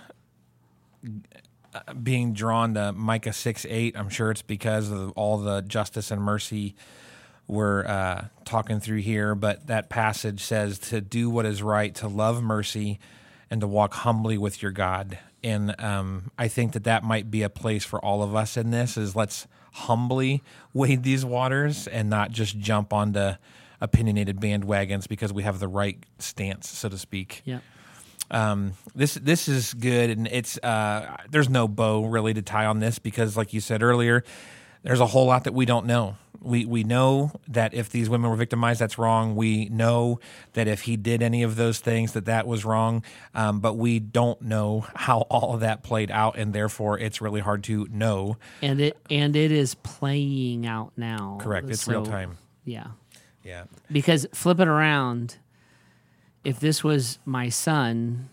being 2.03 2.33
drawn 2.33 2.75
to 2.75 2.93
Micah 2.93 3.33
6 3.33 3.65
8. 3.69 3.97
I'm 3.97 4.09
sure 4.09 4.31
it's 4.33 4.43
because 4.43 4.91
of 4.91 5.13
all 5.13 5.39
the 5.39 5.61
justice 5.63 6.11
and 6.11 6.21
mercy 6.21 6.75
we're 7.51 7.85
uh, 7.87 8.27
talking 8.45 8.81
through 8.81 9.01
here. 9.01 9.35
But 9.35 9.67
that 9.67 9.89
passage 9.89 10.43
says 10.43 10.79
to 10.91 11.01
do 11.01 11.29
what 11.29 11.47
is 11.47 11.63
right, 11.63 11.95
to 11.97 12.09
love 12.09 12.43
mercy, 12.43 12.99
and 13.51 13.61
to 13.61 13.67
walk 13.67 13.95
humbly 13.95 14.39
with 14.39 14.63
your 14.63 14.73
God. 14.73 15.19
And 15.43 15.75
um, 15.81 16.31
I 16.39 16.49
think 16.49 16.73
that 16.73 16.85
that 16.85 17.03
might 17.03 17.31
be 17.31 17.43
a 17.43 17.49
place 17.49 17.85
for 17.85 18.03
all 18.05 18.23
of 18.23 18.35
us 18.35 18.57
in 18.57 18.71
this 18.71 18.97
is 18.97 19.17
let's 19.17 19.47
humbly 19.73 20.43
wade 20.73 21.03
these 21.03 21.25
waters 21.25 21.87
and 21.87 22.11
not 22.11 22.31
just 22.31 22.59
jump 22.59 22.93
onto 22.93 23.33
opinionated 23.81 24.39
bandwagons 24.39 25.09
because 25.09 25.33
we 25.33 25.43
have 25.43 25.59
the 25.59 25.69
right 25.69 25.99
stance, 26.19 26.69
so 26.69 26.89
to 26.89 26.99
speak. 26.99 27.43
Yeah, 27.45 27.61
Um, 28.31 28.75
this 28.95 29.15
this 29.15 29.49
is 29.49 29.75
good, 29.75 30.11
and 30.11 30.27
it's 30.29 30.59
uh, 30.59 31.17
there's 31.31 31.49
no 31.49 31.67
bow 31.67 32.05
really 32.05 32.35
to 32.35 32.43
tie 32.43 32.67
on 32.67 32.81
this 32.81 32.99
because, 32.99 33.37
like 33.37 33.55
you 33.55 33.61
said 33.61 33.83
earlier, 33.83 34.23
there's 34.83 35.01
a 35.01 35.07
whole 35.07 35.27
lot 35.27 35.45
that 35.45 35.55
we 35.55 35.67
don't 35.67 35.87
know. 35.87 36.17
We 36.43 36.65
we 36.65 36.85
know 36.85 37.33
that 37.49 37.75
if 37.75 37.91
these 37.91 38.09
women 38.09 38.31
were 38.31 38.37
victimized, 38.37 38.81
that's 38.81 38.97
wrong. 38.97 39.37
We 39.37 39.69
know 39.69 40.21
that 40.55 40.67
if 40.69 40.83
he 40.83 40.97
did 40.97 41.23
any 41.23 41.43
of 41.43 41.57
those 41.57 41.81
things, 41.81 42.13
that 42.13 42.25
that 42.25 42.47
was 42.47 42.65
wrong. 42.65 43.05
Um, 43.35 43.61
but 43.61 43.75
we 43.75 43.99
don't 43.99 44.41
know 44.41 44.87
how 44.95 45.21
all 45.23 45.53
of 45.53 45.61
that 45.61 45.83
played 45.83 46.11
out, 46.11 46.39
and 46.39 46.55
therefore 46.55 46.99
it's 46.99 47.21
really 47.21 47.41
hard 47.41 47.63
to 47.65 47.87
know. 47.91 48.39
And 48.63 48.81
it 48.81 48.97
and 49.11 49.37
it 49.37 49.53
is 49.53 49.75
playing 49.75 50.67
out 50.67 50.93
now. 50.97 51.39
Correct. 51.43 51.69
It's 51.69 51.87
real 51.87 52.07
time. 52.07 52.39
Yeah. 52.65 52.87
Yeah. 53.45 53.65
Because 53.93 54.27
flip 54.33 54.61
it 54.61 54.69
around, 54.69 55.37
if 56.43 56.59
this 56.59 56.83
was 56.83 57.19
my 57.27 57.51
son 57.51 58.31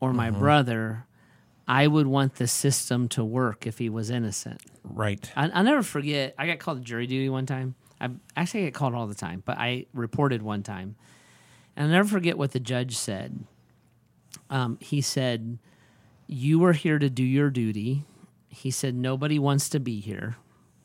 or 0.00 0.12
my 0.12 0.30
brother, 0.30 1.06
I 1.66 1.86
would 1.86 2.06
want 2.06 2.36
the 2.36 2.46
system 2.46 3.08
to 3.10 3.24
work 3.24 3.66
if 3.66 3.78
he 3.78 3.88
was 3.88 4.10
innocent. 4.10 4.60
Right. 4.82 5.30
I, 5.36 5.48
I'll 5.50 5.64
never 5.64 5.82
forget. 5.82 6.34
I 6.38 6.46
got 6.46 6.58
called 6.58 6.78
to 6.78 6.84
jury 6.84 7.06
duty 7.06 7.28
one 7.28 7.46
time. 7.46 7.74
I 8.00 8.10
actually 8.36 8.62
I 8.62 8.64
get 8.64 8.74
called 8.74 8.94
all 8.94 9.06
the 9.06 9.14
time, 9.14 9.42
but 9.46 9.58
I 9.58 9.86
reported 9.94 10.42
one 10.42 10.62
time, 10.64 10.96
and 11.76 11.86
I'll 11.86 11.92
never 11.92 12.08
forget 12.08 12.36
what 12.36 12.50
the 12.50 12.60
judge 12.60 12.96
said. 12.96 13.44
Um, 14.50 14.76
he 14.80 15.00
said, 15.00 15.58
"You 16.26 16.58
were 16.58 16.72
here 16.72 16.98
to 16.98 17.08
do 17.08 17.22
your 17.22 17.48
duty." 17.48 18.04
He 18.48 18.72
said, 18.72 18.96
"Nobody 18.96 19.38
wants 19.38 19.68
to 19.68 19.78
be 19.78 20.00
here," 20.00 20.36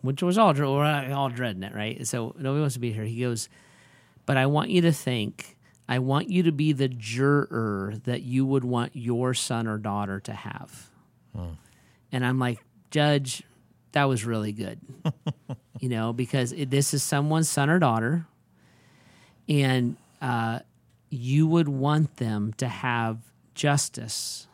which 0.02 0.22
was 0.22 0.38
all 0.38 0.54
we're 0.54 1.12
all 1.12 1.30
dreading 1.30 1.64
it, 1.64 1.74
right? 1.74 2.06
So 2.06 2.36
nobody 2.38 2.62
wants 2.62 2.76
to 2.76 2.80
be 2.80 2.94
here. 2.94 3.04
He 3.06 3.22
goes, 3.22 3.50
"But 4.28 4.38
I 4.38 4.46
want 4.46 4.70
you 4.70 4.82
to 4.82 4.92
think." 4.92 5.57
I 5.88 6.00
want 6.00 6.30
you 6.30 6.44
to 6.44 6.52
be 6.52 6.74
the 6.74 6.88
juror 6.88 7.94
that 8.04 8.22
you 8.22 8.46
would 8.46 8.64
want 8.66 8.96
your 8.96 9.34
son 9.34 9.68
or 9.68 9.78
daughter 9.78 10.20
to 10.22 10.34
have. 10.34 10.90
And 12.12 12.26
I'm 12.26 12.40
like, 12.40 12.60
Judge, 12.92 13.44
that 13.94 14.06
was 14.06 14.26
really 14.26 14.52
good. 14.52 14.80
you 15.80 15.90
know, 15.90 16.14
because 16.14 16.52
it, 16.52 16.70
this 16.70 16.94
is 16.94 17.04
someone's 17.04 17.50
son 17.50 17.70
or 17.70 17.80
daughter. 17.80 18.26
And 19.48 19.96
uh, 20.22 20.60
you 21.10 21.48
would 21.48 21.70
want 21.70 22.18
them 22.18 22.54
to 22.58 22.68
have 22.68 23.20
justice 23.54 24.48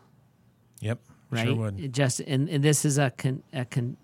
Yep. 0.83 0.99
right? 1.31 1.47
Sure 1.47 1.71
Just 1.71 2.19
and, 2.19 2.49
and 2.49 2.63
this 2.63 2.83
is 2.83 2.97
a 2.97 3.09
con, 3.11 3.41
a 3.53 3.63
con, 3.63 3.95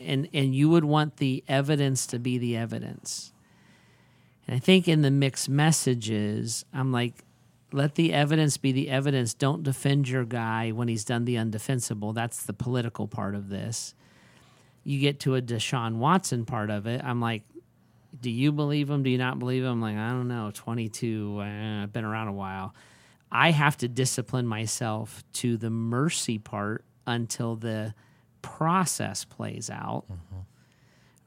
and 0.00 0.28
and 0.32 0.54
you 0.54 0.68
would 0.68 0.84
want 0.84 1.18
the 1.18 1.44
evidence 1.46 2.06
to 2.08 2.18
be 2.18 2.36
the 2.36 2.56
evidence. 2.56 3.32
And 4.46 4.56
I 4.56 4.58
think 4.58 4.86
in 4.86 5.02
the 5.02 5.10
mixed 5.10 5.48
messages, 5.48 6.64
I'm 6.72 6.92
like, 6.92 7.24
let 7.72 7.96
the 7.96 8.12
evidence 8.12 8.56
be 8.56 8.72
the 8.72 8.88
evidence. 8.88 9.34
Don't 9.34 9.62
defend 9.62 10.08
your 10.08 10.24
guy 10.24 10.70
when 10.70 10.88
he's 10.88 11.04
done 11.04 11.24
the 11.24 11.34
undefensible. 11.34 12.14
That's 12.14 12.44
the 12.44 12.52
political 12.52 13.08
part 13.08 13.34
of 13.34 13.48
this. 13.48 13.94
You 14.84 15.00
get 15.00 15.20
to 15.20 15.34
a 15.34 15.42
Deshaun 15.42 15.96
Watson 15.96 16.44
part 16.44 16.70
of 16.70 16.86
it. 16.86 17.02
I'm 17.02 17.20
like, 17.20 17.42
do 18.20 18.30
you 18.30 18.52
believe 18.52 18.88
him? 18.88 19.02
Do 19.02 19.10
you 19.10 19.18
not 19.18 19.38
believe 19.38 19.64
him? 19.64 19.70
I'm 19.72 19.80
like, 19.82 19.96
I 19.96 20.10
don't 20.10 20.28
know. 20.28 20.52
22. 20.54 21.40
eh, 21.42 21.82
I've 21.82 21.92
been 21.92 22.04
around 22.04 22.28
a 22.28 22.32
while. 22.32 22.72
I 23.32 23.50
have 23.50 23.76
to 23.78 23.88
discipline 23.88 24.46
myself 24.46 25.24
to 25.34 25.56
the 25.56 25.70
mercy 25.70 26.38
part 26.38 26.84
until 27.06 27.56
the 27.56 27.94
process 28.42 29.24
plays 29.24 29.68
out. 29.70 30.04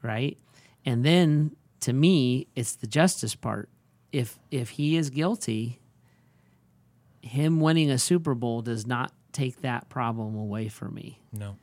Right? 0.02 0.38
And 0.86 1.04
then 1.04 1.54
to 1.80 1.92
me, 1.92 2.46
it's 2.54 2.76
the 2.76 2.86
justice 2.86 3.34
part. 3.34 3.68
If 4.12 4.38
if 4.50 4.70
he 4.70 4.96
is 4.96 5.10
guilty, 5.10 5.80
him 7.22 7.60
winning 7.60 7.90
a 7.90 7.98
Super 7.98 8.34
Bowl 8.34 8.62
does 8.62 8.86
not 8.86 9.12
take 9.32 9.60
that 9.62 9.88
problem 9.88 10.34
away 10.36 10.68
from 10.68 10.94
me 10.94 11.20
No. 11.32 11.56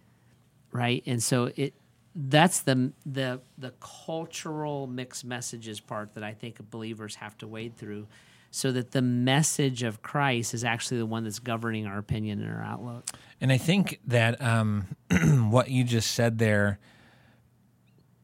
right? 0.72 1.04
And 1.06 1.22
so 1.22 1.52
it 1.56 1.74
that's 2.16 2.62
the 2.62 2.94
the 3.06 3.42
the 3.58 3.74
cultural 3.80 4.88
mixed 4.88 5.26
messages 5.26 5.80
part 5.80 6.14
that 6.16 6.24
I 6.24 6.34
think 6.34 6.58
believers 6.72 7.16
have 7.16 7.38
to 7.40 7.48
wade 7.48 7.76
through, 7.78 8.08
so 8.50 8.72
that 8.72 8.92
the 8.92 9.02
message 9.04 9.84
of 9.84 10.02
Christ 10.02 10.54
is 10.54 10.64
actually 10.64 10.98
the 10.98 11.06
one 11.06 11.26
that's 11.26 11.38
governing 11.40 11.86
our 11.86 11.98
opinion 12.00 12.42
and 12.42 12.52
our 12.52 12.64
outlook. 12.64 13.06
And 13.42 13.52
I 13.52 13.58
think 13.58 14.00
that 14.08 14.42
um, 14.42 14.88
what 15.52 15.70
you 15.70 15.84
just 15.84 16.12
said 16.12 16.40
there 16.40 16.80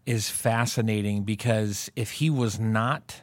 is 0.05 0.29
fascinating 0.29 1.23
because 1.23 1.89
if 1.95 2.11
he 2.11 2.29
was 2.29 2.59
not 2.59 3.21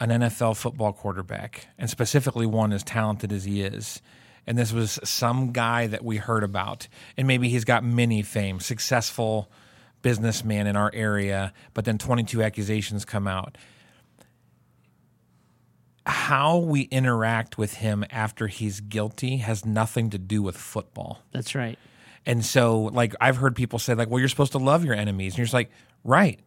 an 0.00 0.10
NFL 0.10 0.56
football 0.56 0.92
quarterback, 0.92 1.68
and 1.78 1.88
specifically 1.88 2.46
one 2.46 2.72
as 2.72 2.82
talented 2.82 3.32
as 3.32 3.44
he 3.44 3.62
is, 3.62 4.02
and 4.46 4.58
this 4.58 4.72
was 4.72 4.98
some 5.04 5.52
guy 5.52 5.86
that 5.86 6.04
we 6.04 6.16
heard 6.16 6.42
about, 6.42 6.88
and 7.16 7.26
maybe 7.26 7.48
he's 7.48 7.64
got 7.64 7.84
many 7.84 8.22
fame, 8.22 8.60
successful 8.60 9.50
businessman 10.02 10.66
in 10.66 10.76
our 10.76 10.90
area, 10.92 11.52
but 11.72 11.84
then 11.84 11.96
22 11.96 12.42
accusations 12.42 13.04
come 13.04 13.26
out. 13.26 13.56
How 16.06 16.58
we 16.58 16.82
interact 16.82 17.56
with 17.56 17.74
him 17.74 18.04
after 18.10 18.46
he's 18.48 18.80
guilty 18.80 19.38
has 19.38 19.64
nothing 19.64 20.10
to 20.10 20.18
do 20.18 20.42
with 20.42 20.58
football. 20.58 21.22
That's 21.32 21.54
right. 21.54 21.78
And 22.26 22.44
so, 22.44 22.82
like, 22.82 23.14
I've 23.20 23.36
heard 23.36 23.54
people 23.54 23.78
say, 23.78 23.94
like, 23.94 24.08
well, 24.08 24.18
you're 24.18 24.28
supposed 24.28 24.52
to 24.52 24.58
love 24.58 24.84
your 24.84 24.94
enemies. 24.94 25.34
And 25.34 25.38
you're 25.38 25.44
just 25.44 25.54
like, 25.54 25.70
right. 26.02 26.40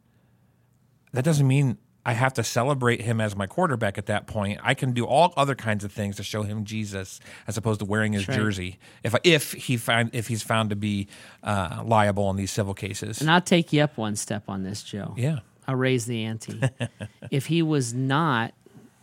That 1.14 1.24
doesn't 1.24 1.48
mean 1.48 1.78
I 2.08 2.14
have 2.14 2.34
to 2.36 2.44
celebrate 2.44 3.02
him 3.02 3.20
as 3.20 3.36
my 3.36 3.48
quarterback 3.48 3.98
at 3.98 4.06
that 4.06 4.28
point. 4.28 4.62
I 4.64 4.74
can 4.76 4.94
do 4.94 5.06
all 5.06 5.34
other 5.36 5.56
kinds 5.56 5.84
of 5.84 5.92
things 5.92 6.16
to 6.16 6.24
show 6.24 6.44
him 6.44 6.64
Jesus 6.64 7.20
as 7.48 7.58
opposed 7.58 7.80
to 7.80 7.86
wearing 7.86 8.14
his 8.14 8.30
right. 8.30 8.38
jersey. 8.38 8.80
If 9.04 9.14
if 9.26 9.52
he 9.52 9.76
find 9.76 10.10
if 10.14 10.28
he's 10.28 10.42
found 10.42 10.70
to 10.70 10.78
be 10.78 11.10
uh, 11.44 11.84
liable 11.86 12.30
in 12.30 12.38
these 12.38 12.50
civil 12.50 12.74
cases. 12.74 13.20
And 13.20 13.30
I'll 13.30 13.42
take 13.42 13.74
you 13.74 13.82
up 13.82 13.98
one 13.98 14.16
step 14.16 14.44
on 14.48 14.64
this, 14.64 14.84
Joe. 14.84 15.14
yeah. 15.18 15.40
I'll 15.68 15.76
raise 15.76 16.06
the 16.06 16.24
ante. 16.24 16.62
if 17.30 17.48
he 17.48 17.62
was 17.62 17.94
not 17.94 18.54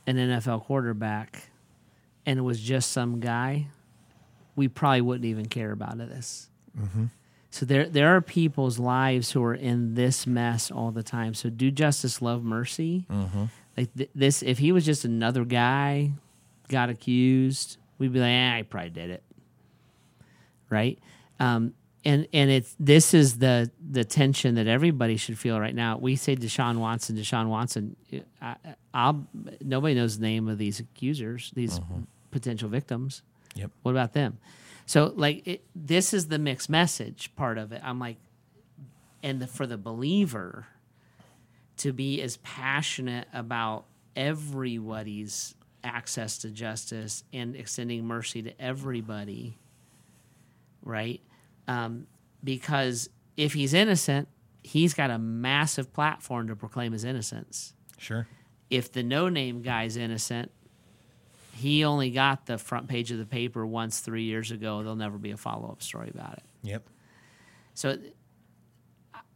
an 0.06 0.16
NFL 0.16 0.64
quarterback 0.64 1.50
and 2.24 2.38
it 2.38 2.42
was 2.42 2.58
just 2.58 2.90
some 2.90 3.20
guy, 3.20 3.66
we 4.56 4.68
probably 4.68 5.02
wouldn't 5.02 5.26
even 5.26 5.44
care 5.44 5.72
about 5.72 5.98
this. 5.98 6.48
So 7.50 7.64
there, 7.64 7.88
there 7.88 8.16
are 8.16 8.20
people's 8.20 8.78
lives 8.80 9.30
who 9.30 9.42
are 9.44 9.54
in 9.54 9.94
this 9.94 10.26
mess 10.26 10.70
all 10.72 10.90
the 10.90 11.04
time. 11.04 11.34
So 11.34 11.50
do 11.50 11.70
justice, 11.70 12.20
love 12.20 12.42
mercy. 12.42 13.06
Like 13.76 13.94
th- 13.96 14.10
this, 14.14 14.42
if 14.42 14.58
he 14.58 14.72
was 14.72 14.84
just 14.84 15.04
another 15.04 15.44
guy, 15.44 16.10
got 16.68 16.90
accused, 16.90 17.76
we'd 17.98 18.12
be 18.12 18.18
like, 18.20 18.28
eh, 18.30 18.58
I 18.58 18.62
probably 18.62 18.90
did 18.90 19.10
it, 19.10 19.22
right? 20.70 20.98
Um, 21.40 21.74
and 22.04 22.26
and 22.34 22.50
it's 22.50 22.76
this 22.78 23.14
is 23.14 23.38
the 23.38 23.70
the 23.90 24.04
tension 24.04 24.56
that 24.56 24.66
everybody 24.66 25.16
should 25.16 25.38
feel 25.38 25.58
right 25.58 25.74
now. 25.74 25.96
We 25.96 26.16
say 26.16 26.37
Deshaun 26.37 26.76
Watson, 26.78 27.16
Deshaun 27.16 27.48
Watson. 27.48 27.96
I, 28.42 28.56
I'll 28.92 29.26
nobody 29.62 29.94
knows 29.94 30.18
the 30.18 30.22
name 30.26 30.48
of 30.48 30.58
these 30.58 30.80
accusers, 30.80 31.50
these 31.54 31.80
potential 32.30 32.68
victims. 32.68 33.22
Yep. 33.54 33.70
What 33.82 33.92
about 33.92 34.12
them? 34.12 34.38
So 34.87 35.12
like 35.16 35.47
it, 35.47 35.64
this 35.75 36.12
is 36.12 36.29
the 36.29 36.38
mixed 36.38 36.68
message 36.68 37.35
part 37.37 37.59
of 37.59 37.73
it. 37.73 37.81
I'm 37.85 37.99
like, 37.99 38.16
and 39.23 39.40
the, 39.40 39.47
for 39.47 39.66
the 39.66 39.79
believer 39.79 40.66
to 41.79 41.92
be 41.92 42.20
as 42.23 42.37
passionate 42.38 43.27
about 43.33 43.87
everybody's 44.14 45.55
access 45.83 46.38
to 46.38 46.51
justice 46.51 47.25
and 47.33 47.57
extending 47.57 48.07
mercy 48.07 48.42
to 48.42 48.61
everybody, 48.61 49.59
right? 50.83 51.20
Um, 51.66 52.07
because 52.42 53.09
if 53.37 53.55
he's 53.55 53.75
innocent, 53.75 54.29
he's 54.62 54.94
got 54.94 55.11
a 55.11 55.18
massive 55.18 55.92
platform 55.92 56.49
to 56.49 56.57
proclaim 56.57 56.92
his 56.92 57.05
innocence. 57.05 57.75
Sure. 57.99 58.27
If 58.70 58.92
the 58.92 59.03
no 59.03 59.29
name 59.29 59.62
guy's 59.62 59.97
innocent, 59.97 60.51
he 61.54 61.84
only 61.84 62.10
got 62.10 62.46
the 62.46 62.58
front 62.58 62.88
page 62.88 63.10
of 63.10 63.18
the 63.18 63.26
paper 63.26 63.64
once 63.64 64.00
three 64.00 64.24
years 64.24 64.50
ago. 64.50 64.78
There'll 64.78 64.96
never 64.96 65.18
be 65.18 65.30
a 65.30 65.36
follow 65.36 65.70
up 65.70 65.82
story 65.82 66.10
about 66.12 66.34
it. 66.34 66.42
Yep. 66.62 66.88
So 67.74 67.98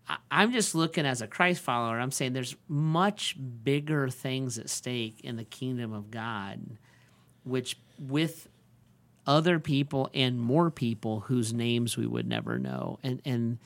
I, 0.09 0.16
I'm 0.31 0.52
just 0.52 0.74
looking 0.74 1.07
as 1.07 1.22
a 1.22 1.26
Christ 1.26 1.61
follower. 1.61 1.98
I'm 1.98 2.11
saying 2.11 2.33
there's 2.33 2.57
much 2.68 3.37
bigger 3.62 4.09
things 4.09 4.59
at 4.59 4.68
stake 4.68 5.20
in 5.22 5.37
the 5.37 5.44
kingdom 5.44 5.92
of 5.92 6.11
God, 6.11 6.78
which 7.44 7.78
with 7.98 8.48
other 9.26 9.59
people 9.59 10.09
and 10.14 10.40
more 10.40 10.70
people 10.70 11.20
whose 11.20 11.52
names 11.52 11.96
we 11.96 12.07
would 12.07 12.26
never 12.26 12.59
know, 12.59 12.98
and 13.02 13.20
and 13.24 13.59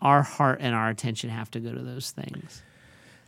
our 0.00 0.22
heart 0.22 0.58
and 0.60 0.74
our 0.74 0.88
attention 0.88 1.30
have 1.30 1.50
to 1.50 1.60
go 1.60 1.72
to 1.72 1.82
those 1.82 2.10
things. 2.10 2.62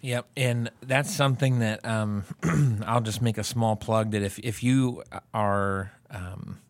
Yep, 0.01 0.29
and 0.37 0.71
that's 0.81 1.15
something 1.15 1.59
that 1.59 1.85
um, 1.85 2.25
I'll 2.87 3.01
just 3.01 3.21
make 3.21 3.37
a 3.39 3.45
small 3.45 3.77
plug 3.77 4.13
that 4.13 4.23
if 4.23 4.39
if 4.39 4.63
you 4.63 5.03
are 5.35 5.93
um, 6.11 6.61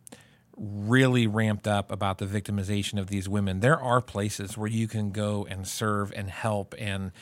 really 0.57 1.26
ramped 1.26 1.68
up 1.68 1.93
about 1.93 2.18
the 2.18 2.26
victimization 2.26 2.99
of 2.99 3.09
these 3.09 3.29
women, 3.29 3.61
there 3.61 3.81
are 3.81 4.01
places 4.01 4.57
where 4.57 4.68
you 4.68 4.89
can 4.89 5.11
go 5.11 5.47
and 5.49 5.66
serve 5.68 6.12
and 6.16 6.31
help 6.31 6.74
and 6.79 7.12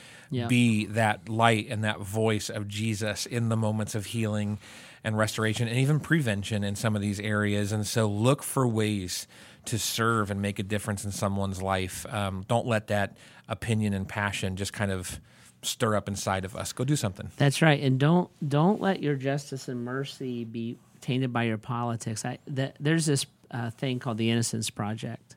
be 0.49 0.87
that 0.87 1.29
light 1.29 1.67
and 1.71 1.85
that 1.85 2.01
voice 2.01 2.49
of 2.49 2.69
Jesus 2.69 3.27
in 3.27 3.49
the 3.49 3.57
moments 3.57 3.95
of 3.95 4.07
healing 4.07 4.59
and 5.05 5.19
restoration 5.19 5.69
and 5.69 5.77
even 5.77 6.01
prevention 6.01 6.65
in 6.65 6.75
some 6.77 6.97
of 6.97 7.03
these 7.03 7.21
areas. 7.21 7.73
And 7.73 7.87
so 7.87 8.09
look 8.09 8.43
for 8.43 8.67
ways 8.67 9.27
to 9.67 9.79
serve 9.79 10.31
and 10.31 10.41
make 10.41 10.59
a 10.59 10.63
difference 10.63 11.05
in 11.05 11.11
someone's 11.11 11.61
life. 11.61 12.07
Um, 12.13 12.45
don't 12.49 12.67
let 12.67 12.87
that 12.89 13.17
opinion 13.49 13.93
and 13.93 14.09
passion 14.09 14.57
just 14.57 14.73
kind 14.73 14.91
of 14.91 15.21
stir 15.63 15.97
up 15.97 16.09
inside 16.09 16.45
of 16.45 16.55
us. 16.57 16.73
Go 16.73 16.85
do 16.85 16.97
something. 16.97 17.31
That's 17.37 17.63
right, 17.63 17.81
and 17.83 17.99
don't 17.99 18.31
don't 18.47 18.81
let 18.81 19.03
your 19.03 19.15
justice 19.17 19.69
and 19.69 19.85
mercy 19.85 20.45
be 20.45 20.79
tainted 21.01 21.33
by 21.33 21.45
your 21.45 21.59
politics. 21.59 22.25
I 22.25 22.39
that, 22.49 22.77
there's 22.81 23.07
this 23.07 23.27
uh, 23.51 23.71
thing 23.71 23.99
called 23.99 24.19
the 24.19 24.31
Innocence 24.31 24.71
Project, 24.71 25.37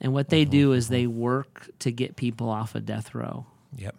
and 0.00 0.12
what 0.12 0.28
they 0.28 0.44
do 0.44 0.72
is 0.72 0.88
they 0.88 1.06
work 1.06 1.68
to 1.80 1.90
get 1.92 2.16
people 2.16 2.48
off 2.48 2.74
of 2.74 2.84
death 2.86 3.14
row, 3.14 3.46
Yep. 3.76 3.94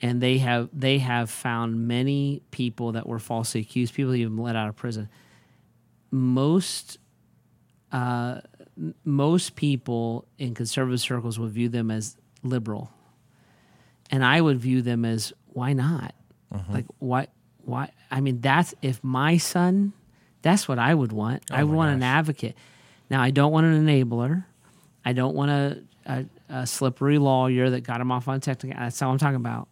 and 0.00 0.20
they 0.20 0.38
have 0.38 0.68
they 0.72 0.98
have 0.98 1.30
found 1.30 1.86
many 1.88 2.42
people 2.50 2.92
that 2.92 3.06
were 3.06 3.18
falsely 3.18 3.60
accused, 3.62 3.94
people 3.94 4.14
even 4.14 4.36
let 4.36 4.56
out 4.56 4.68
of 4.68 4.76
prison. 4.76 5.08
Most 6.10 6.98
uh, 7.90 8.40
most 9.04 9.54
people 9.54 10.26
in 10.38 10.54
conservative 10.54 11.00
circles 11.00 11.38
would 11.38 11.50
view 11.52 11.68
them 11.68 11.90
as 11.90 12.16
liberal, 12.42 12.90
and 14.12 14.24
I 14.24 14.40
would 14.40 14.60
view 14.60 14.82
them 14.82 15.04
as 15.04 15.32
why 15.46 15.72
not? 15.72 16.14
Mm-hmm. 16.54 16.72
Like 16.72 16.86
why 16.98 17.28
why? 17.64 17.90
I 18.10 18.20
mean, 18.20 18.40
that's 18.40 18.74
if 18.82 19.02
my 19.02 19.38
son, 19.38 19.92
that's 20.42 20.68
what 20.68 20.78
I 20.78 20.94
would 20.94 21.12
want. 21.12 21.44
Oh 21.50 21.56
I 21.56 21.64
would 21.64 21.74
want 21.74 21.94
an 21.94 22.02
advocate. 22.02 22.56
Now, 23.10 23.22
I 23.22 23.30
don't 23.30 23.52
want 23.52 23.66
an 23.66 23.86
enabler. 23.86 24.44
I 25.04 25.12
don't 25.12 25.34
want 25.34 25.50
a, 25.50 25.82
a, 26.06 26.24
a 26.48 26.66
slippery 26.66 27.18
lawyer 27.18 27.70
that 27.70 27.80
got 27.82 28.00
him 28.00 28.12
off 28.12 28.28
on 28.28 28.40
technical. 28.40 28.78
That's 28.78 29.00
all 29.02 29.10
I'm 29.10 29.18
talking 29.18 29.36
about. 29.36 29.68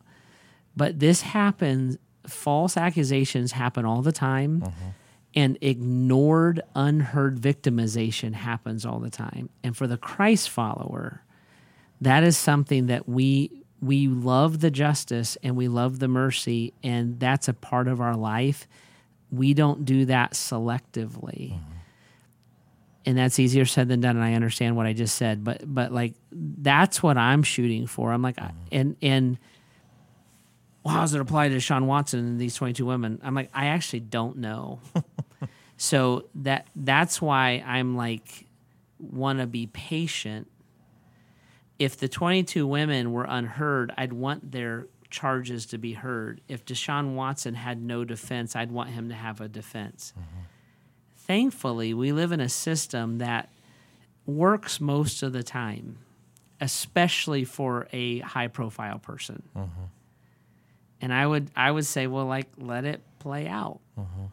But 0.77 0.99
this 0.99 1.23
happens. 1.23 1.99
False 2.27 2.77
accusations 2.77 3.53
happen 3.53 3.85
all 3.85 4.03
the 4.03 4.13
time, 4.13 4.61
mm-hmm. 4.61 4.89
and 5.35 5.59
ignored, 5.61 6.61
unheard 6.75 7.41
victimization 7.41 8.35
happens 8.35 8.85
all 8.85 8.99
the 8.99 9.11
time. 9.11 9.49
And 9.65 9.77
for 9.77 9.87
the 9.87 9.97
Christ 9.97 10.51
follower, 10.51 11.23
that 12.01 12.23
is 12.23 12.37
something 12.37 12.87
that 12.87 13.09
we 13.09 13.60
we 13.83 14.09
love 14.09 14.61
the 14.61 14.71
justice 14.71 15.37
and 15.43 15.57
we 15.57 15.69
love 15.69 15.99
the 15.99 16.09
mercy, 16.09 16.73
and 16.83 17.19
that's 17.19 17.49
a 17.49 17.55
part 17.55 17.89
of 17.89 18.01
our 18.01 18.17
life. 18.17 18.69
We 19.31 19.55
don't 19.55 19.85
do 19.85 20.05
that 20.07 20.33
selectively. 20.33 21.53
Mm-hmm. 21.53 21.73
And 23.07 23.19
that's 23.19 23.39
easier 23.39 23.65
said 23.65 23.89
than 23.89 24.03
done 24.03 24.17
and 24.17 24.25
i 24.25 24.35
understand 24.35 24.77
what 24.77 24.85
i 24.85 24.93
just 24.93 25.17
said 25.17 25.43
but 25.43 25.63
but 25.65 25.91
like 25.91 26.13
that's 26.31 27.03
what 27.03 27.17
i'm 27.17 27.43
shooting 27.43 27.87
for. 27.87 28.13
I'm 28.13 28.21
like 28.21 28.39
I 28.39 28.53
and 28.71 28.95
and 29.01 29.39
well, 30.85 30.95
how 30.95 31.01
does 31.01 31.15
it 31.15 31.21
apply 31.21 31.49
to 31.49 31.61
sean 31.61 31.87
watson 31.87 32.21
and 32.21 32.41
these 32.41 32.55
22 32.55 32.85
women? 32.85 33.19
I'm 33.25 33.35
like 33.35 33.51
i 33.55 33.67
actually 33.67 34.01
don't 34.01 34.37
know. 34.37 34.81
So 35.83 36.27
that 36.35 36.67
that's 36.77 37.23
why 37.23 37.65
i'm 37.67 37.97
like 37.97 38.45
want 38.99 39.39
to 39.39 39.47
be 39.47 39.67
patient 39.67 40.50
if 41.81 41.97
the 41.97 42.07
22 42.09 42.65
women 42.67 43.11
were 43.11 43.27
unheard 43.29 43.93
i'd 43.99 44.13
want 44.13 44.53
their 44.53 44.87
charges 45.11 45.67
to 45.67 45.79
be 45.79 45.95
heard 45.95 46.41
if 46.47 46.65
deshaun 46.65 47.15
watson 47.17 47.55
had 47.55 47.83
no 47.83 48.05
defense 48.05 48.55
i'd 48.55 48.71
want 48.71 48.91
him 48.91 49.09
to 49.09 49.15
have 49.17 49.41
a 49.41 49.49
defense 49.49 50.13
mm-hmm. 50.17 50.43
thankfully, 51.17 51.93
we 51.93 52.13
live 52.13 52.31
in 52.31 52.41
a 52.41 52.49
system 52.49 53.19
that 53.19 53.49
works 54.27 54.81
most 54.81 55.23
of 55.23 55.33
the 55.33 55.43
time, 55.43 55.99
especially 56.61 57.45
for 57.45 57.89
a 57.93 58.21
high 58.21 58.49
profile 58.49 58.99
person. 58.99 59.43
Mm-hmm. 59.57 59.83
And 61.01 61.15
I 61.15 61.27
would 61.27 61.51
I 61.57 61.71
would 61.71 61.87
say, 61.87 62.07
well, 62.07 62.27
like 62.27 62.49
let 62.59 62.85
it 62.85 63.01
play 63.19 63.47
out. 63.47 63.81
Mm-hmm. 63.99 64.25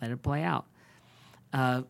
Let 0.00 0.10
it 0.12 0.22
play 0.22 0.42
out. 0.42 0.66
Uh, 1.52 1.82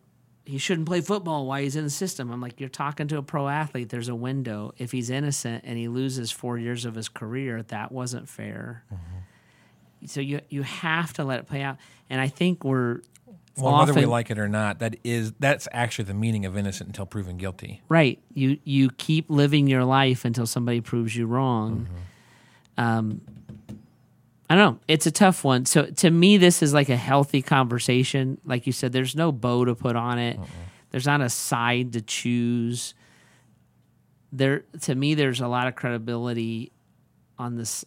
he 0.51 0.59
shouldn't 0.59 0.87
play 0.87 1.01
football 1.01 1.47
while 1.47 1.61
he's 1.63 1.77
in 1.77 1.85
the 1.85 1.91
system. 1.91 2.31
I'm 2.31 2.41
like, 2.41 2.59
you're 2.61 2.69
talking 2.69 3.09
to 3.09 3.19
a 3.19 3.23
pro 3.23 3.49
athlete. 3.49 3.89
There's 3.89 4.09
a 4.09 4.15
window. 4.15 4.73
If 4.79 4.93
he's 4.93 5.09
innocent 5.09 5.65
and 5.65 5.79
he 5.79 5.89
loses 5.89 6.31
four 6.31 6.59
years 6.59 6.85
of 6.85 6.95
his 6.95 7.09
career, 7.09 7.63
that 7.65 7.93
wasn't 7.93 8.29
fair. 8.29 8.85
So 10.07 10.21
you 10.21 10.41
you 10.49 10.63
have 10.63 11.13
to 11.15 11.25
let 11.25 11.39
it 11.41 11.47
play 11.47 11.63
out. 11.63 11.77
And 12.09 12.21
I 12.21 12.29
think 12.29 12.65
we're 12.65 13.01
Well, 13.57 13.79
whether 13.79 13.93
we 13.93 14.07
like 14.07 14.31
it 14.31 14.39
or 14.39 14.49
not, 14.49 14.79
that 14.79 14.97
is 15.05 15.33
that's 15.39 15.69
actually 15.73 16.07
the 16.07 16.15
meaning 16.15 16.47
of 16.47 16.57
innocent 16.57 16.89
until 16.89 17.07
proven 17.07 17.37
guilty. 17.37 17.83
Right. 17.89 18.19
You 18.33 18.59
you 18.65 18.91
keep 18.91 19.29
living 19.29 19.67
your 19.67 19.85
life 19.85 20.25
until 20.25 20.47
somebody 20.47 20.81
proves 20.81 21.15
you 21.15 21.27
wrong. 21.27 21.87
Um, 22.79 23.21
I 24.51 24.57
don't 24.57 24.75
know. 24.75 24.81
It's 24.89 25.07
a 25.07 25.13
tough 25.13 25.45
one. 25.45 25.65
So 25.65 25.85
to 25.87 26.11
me, 26.11 26.37
this 26.37 26.61
is 26.61 26.75
like 26.75 26.89
a 26.89 26.97
healthy 26.97 27.41
conversation. 27.41 28.41
Like 28.45 28.67
you 28.67 28.73
said, 28.73 28.93
there's 28.93 29.15
no 29.15 29.31
bow 29.31 29.65
to 29.65 29.77
put 29.77 29.95
on 29.95 30.19
it. 30.19 30.41
There's 30.91 31.07
not 31.07 31.21
a 31.21 31.31
side 31.31 31.93
to 31.93 32.01
choose. 32.03 32.95
There, 34.33 34.65
to 34.83 34.95
me, 34.97 35.15
there's 35.15 35.41
a 35.41 35.47
lot 35.47 35.69
of 35.69 35.77
credibility 35.77 36.73
on 37.39 37.57
this. 37.57 37.85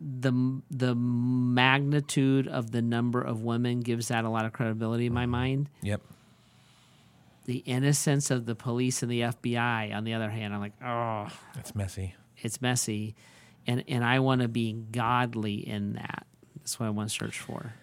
The 0.00 0.62
the 0.70 0.94
magnitude 0.94 2.48
of 2.48 2.70
the 2.70 2.80
number 2.80 3.20
of 3.20 3.42
women 3.42 3.80
gives 3.80 4.08
that 4.08 4.24
a 4.24 4.30
lot 4.30 4.46
of 4.46 4.54
credibility 4.54 5.04
in 5.06 5.12
my 5.12 5.24
mm-hmm. 5.24 5.32
mind 5.32 5.70
Yep. 5.82 6.00
the 7.46 7.58
innocence 7.58 8.30
of 8.30 8.46
the 8.46 8.54
police 8.54 9.02
and 9.02 9.10
the 9.10 9.20
FBI. 9.22 9.92
On 9.94 10.04
the 10.04 10.14
other 10.14 10.30
hand, 10.30 10.54
I'm 10.54 10.60
like, 10.60 10.80
oh, 10.82 11.26
It's 11.58 11.74
messy. 11.74 12.14
it's 12.38 12.62
messy, 12.62 13.16
and 13.68 13.84
and 13.86 14.04
I 14.04 14.18
want 14.18 14.40
to 14.42 14.48
be 14.48 14.72
godly 14.72 15.54
in 15.56 15.92
that. 15.92 16.26
That's 16.56 16.80
what 16.80 16.86
I 16.86 16.90
want 16.90 17.08
to 17.10 17.14
search 17.14 17.38
for. 17.38 17.74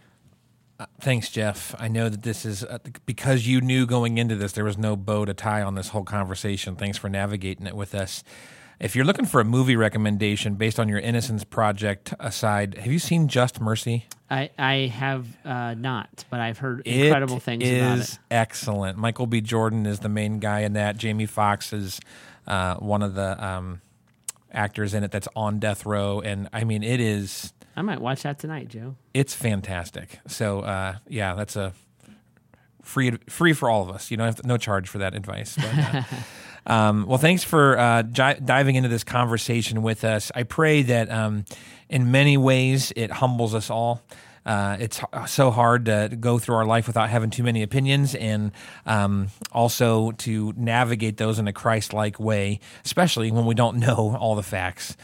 Thanks, 0.99 1.29
Jeff. 1.29 1.73
I 1.79 1.87
know 1.87 2.09
that 2.09 2.23
this 2.23 2.45
is 2.45 2.61
uh, 2.65 2.79
because 3.05 3.47
you 3.47 3.61
knew 3.61 3.85
going 3.85 4.17
into 4.17 4.35
this 4.35 4.51
there 4.51 4.65
was 4.65 4.77
no 4.77 4.97
bow 4.97 5.23
to 5.23 5.33
tie 5.33 5.61
on 5.61 5.75
this 5.75 5.89
whole 5.89 6.03
conversation. 6.03 6.75
Thanks 6.75 6.97
for 6.97 7.07
navigating 7.09 7.65
it 7.65 7.75
with 7.77 7.95
us. 7.95 8.25
If 8.77 8.93
you're 8.93 9.05
looking 9.05 9.25
for 9.25 9.39
a 9.39 9.45
movie 9.45 9.77
recommendation 9.77 10.55
based 10.55 10.77
on 10.77 10.89
your 10.89 10.99
Innocence 10.99 11.45
Project 11.45 12.13
aside, 12.19 12.75
have 12.77 12.91
you 12.91 12.99
seen 12.99 13.29
Just 13.29 13.61
Mercy? 13.61 14.05
I 14.29 14.49
I 14.59 14.73
have 14.93 15.25
uh, 15.45 15.75
not, 15.75 16.25
but 16.29 16.41
I've 16.41 16.57
heard 16.57 16.81
It 16.83 17.05
incredible 17.05 17.39
things 17.39 17.63
about 17.63 17.99
is 17.99 18.13
it. 18.15 18.19
excellent. 18.29 18.97
Michael 18.97 19.27
B. 19.27 19.39
Jordan 19.39 19.85
is 19.85 19.99
the 20.01 20.09
main 20.09 20.39
guy 20.39 20.59
in 20.61 20.73
that. 20.73 20.97
Jamie 20.97 21.25
Foxx 21.25 21.71
is 21.71 22.01
uh, 22.47 22.75
one 22.75 23.01
of 23.01 23.15
the 23.15 23.41
um, 23.43 23.79
actors 24.55 24.93
in 24.93 25.03
it 25.03 25.11
that's 25.11 25.27
on 25.35 25.59
death 25.59 25.85
row, 25.85 26.21
and 26.21 26.49
I 26.53 26.63
mean 26.63 26.83
it 26.83 26.99
is 26.99 27.53
I 27.75 27.81
might 27.81 27.99
watch 27.99 28.23
that 28.23 28.39
tonight, 28.39 28.69
Joe. 28.69 28.95
it's 29.13 29.33
fantastic. 29.33 30.19
So 30.27 30.61
uh, 30.61 30.97
yeah, 31.07 31.35
that's 31.35 31.55
a 31.55 31.73
free 32.81 33.17
free 33.27 33.53
for 33.53 33.69
all 33.69 33.81
of 33.81 33.89
us. 33.89 34.09
You 34.09 34.17
don't 34.17 34.27
have 34.27 34.35
to, 34.37 34.47
no 34.47 34.57
charge 34.57 34.87
for 34.87 34.99
that 34.99 35.15
advice. 35.15 35.55
But, 35.57 35.73
uh, 35.75 36.03
um, 36.73 37.05
well, 37.05 37.17
thanks 37.17 37.43
for 37.43 37.77
uh, 37.77 38.03
diving 38.03 38.75
into 38.75 38.89
this 38.89 39.03
conversation 39.03 39.81
with 39.81 40.03
us. 40.03 40.31
I 40.33 40.43
pray 40.43 40.83
that 40.83 41.11
um, 41.11 41.45
in 41.89 42.11
many 42.11 42.37
ways 42.37 42.93
it 42.95 43.11
humbles 43.11 43.53
us 43.53 43.69
all. 43.69 44.01
Uh, 44.45 44.77
it's 44.79 45.01
so 45.27 45.49
hard 45.49 45.85
to 45.85 46.15
go 46.19 46.37
through 46.37 46.55
our 46.55 46.65
life 46.65 46.87
without 46.87 47.09
having 47.09 47.29
too 47.29 47.43
many 47.43 47.63
opinions, 47.63 48.13
and 48.13 48.51
um, 48.85 49.27
also 49.51 50.11
to 50.11 50.53
navigate 50.55 51.17
those 51.17 51.39
in 51.39 51.47
a 51.47 51.53
Christ-like 51.53 52.19
way, 52.19 52.59
especially 52.83 53.31
when 53.31 53.45
we 53.45 53.55
don't 53.55 53.77
know 53.85 54.15
all 54.19 54.35
the 54.35 54.43
facts. 54.43 54.95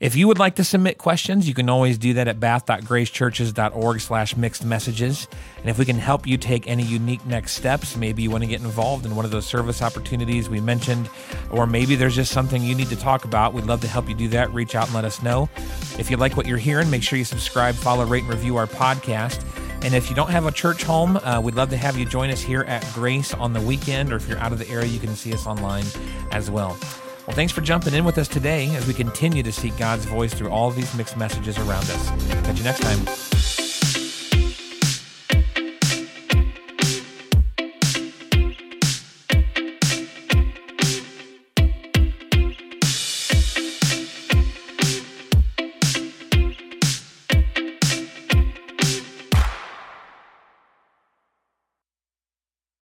If 0.00 0.16
you 0.16 0.28
would 0.28 0.38
like 0.38 0.54
to 0.54 0.64
submit 0.64 0.96
questions, 0.96 1.46
you 1.46 1.52
can 1.52 1.68
always 1.68 1.98
do 1.98 2.14
that 2.14 2.26
at 2.26 2.40
bath.gracechurches.org 2.40 4.00
slash 4.00 4.34
mixed 4.34 4.64
messages. 4.64 5.28
And 5.58 5.68
if 5.68 5.78
we 5.78 5.84
can 5.84 5.98
help 5.98 6.26
you 6.26 6.38
take 6.38 6.66
any 6.66 6.82
unique 6.82 7.26
next 7.26 7.52
steps, 7.52 7.98
maybe 7.98 8.22
you 8.22 8.30
want 8.30 8.42
to 8.42 8.48
get 8.48 8.62
involved 8.62 9.04
in 9.04 9.14
one 9.14 9.26
of 9.26 9.30
those 9.30 9.44
service 9.44 9.82
opportunities 9.82 10.48
we 10.48 10.58
mentioned, 10.58 11.10
or 11.50 11.66
maybe 11.66 11.96
there's 11.96 12.16
just 12.16 12.32
something 12.32 12.62
you 12.62 12.74
need 12.74 12.88
to 12.88 12.96
talk 12.96 13.26
about, 13.26 13.52
we'd 13.52 13.66
love 13.66 13.82
to 13.82 13.88
help 13.88 14.08
you 14.08 14.14
do 14.14 14.28
that. 14.28 14.50
Reach 14.54 14.74
out 14.74 14.86
and 14.86 14.94
let 14.94 15.04
us 15.04 15.22
know. 15.22 15.50
If 15.98 16.10
you 16.10 16.16
like 16.16 16.34
what 16.34 16.46
you're 16.46 16.56
hearing, 16.56 16.88
make 16.88 17.02
sure 17.02 17.18
you 17.18 17.24
subscribe, 17.26 17.74
follow, 17.74 18.06
rate, 18.06 18.22
and 18.22 18.32
review 18.32 18.56
our 18.56 18.66
podcast. 18.66 19.44
And 19.84 19.94
if 19.94 20.08
you 20.08 20.16
don't 20.16 20.30
have 20.30 20.46
a 20.46 20.52
church 20.52 20.82
home, 20.82 21.18
uh, 21.18 21.42
we'd 21.42 21.56
love 21.56 21.68
to 21.70 21.76
have 21.76 21.98
you 21.98 22.06
join 22.06 22.30
us 22.30 22.40
here 22.40 22.62
at 22.62 22.90
Grace 22.94 23.34
on 23.34 23.52
the 23.52 23.60
weekend, 23.60 24.14
or 24.14 24.16
if 24.16 24.26
you're 24.26 24.38
out 24.38 24.52
of 24.52 24.58
the 24.58 24.68
area, 24.70 24.86
you 24.86 24.98
can 24.98 25.14
see 25.14 25.34
us 25.34 25.46
online 25.46 25.84
as 26.30 26.50
well. 26.50 26.78
Well, 27.26 27.36
thanks 27.36 27.52
for 27.52 27.60
jumping 27.60 27.94
in 27.94 28.04
with 28.04 28.18
us 28.18 28.28
today 28.28 28.74
as 28.74 28.86
we 28.86 28.94
continue 28.94 29.42
to 29.42 29.52
seek 29.52 29.76
God's 29.76 30.04
voice 30.04 30.34
through 30.34 30.50
all 30.50 30.70
these 30.70 30.94
mixed 30.96 31.16
messages 31.16 31.58
around 31.58 31.84
us. 31.84 32.08
Catch 32.44 32.58
you 32.58 32.64
next 32.64 32.80
time. 32.80 33.29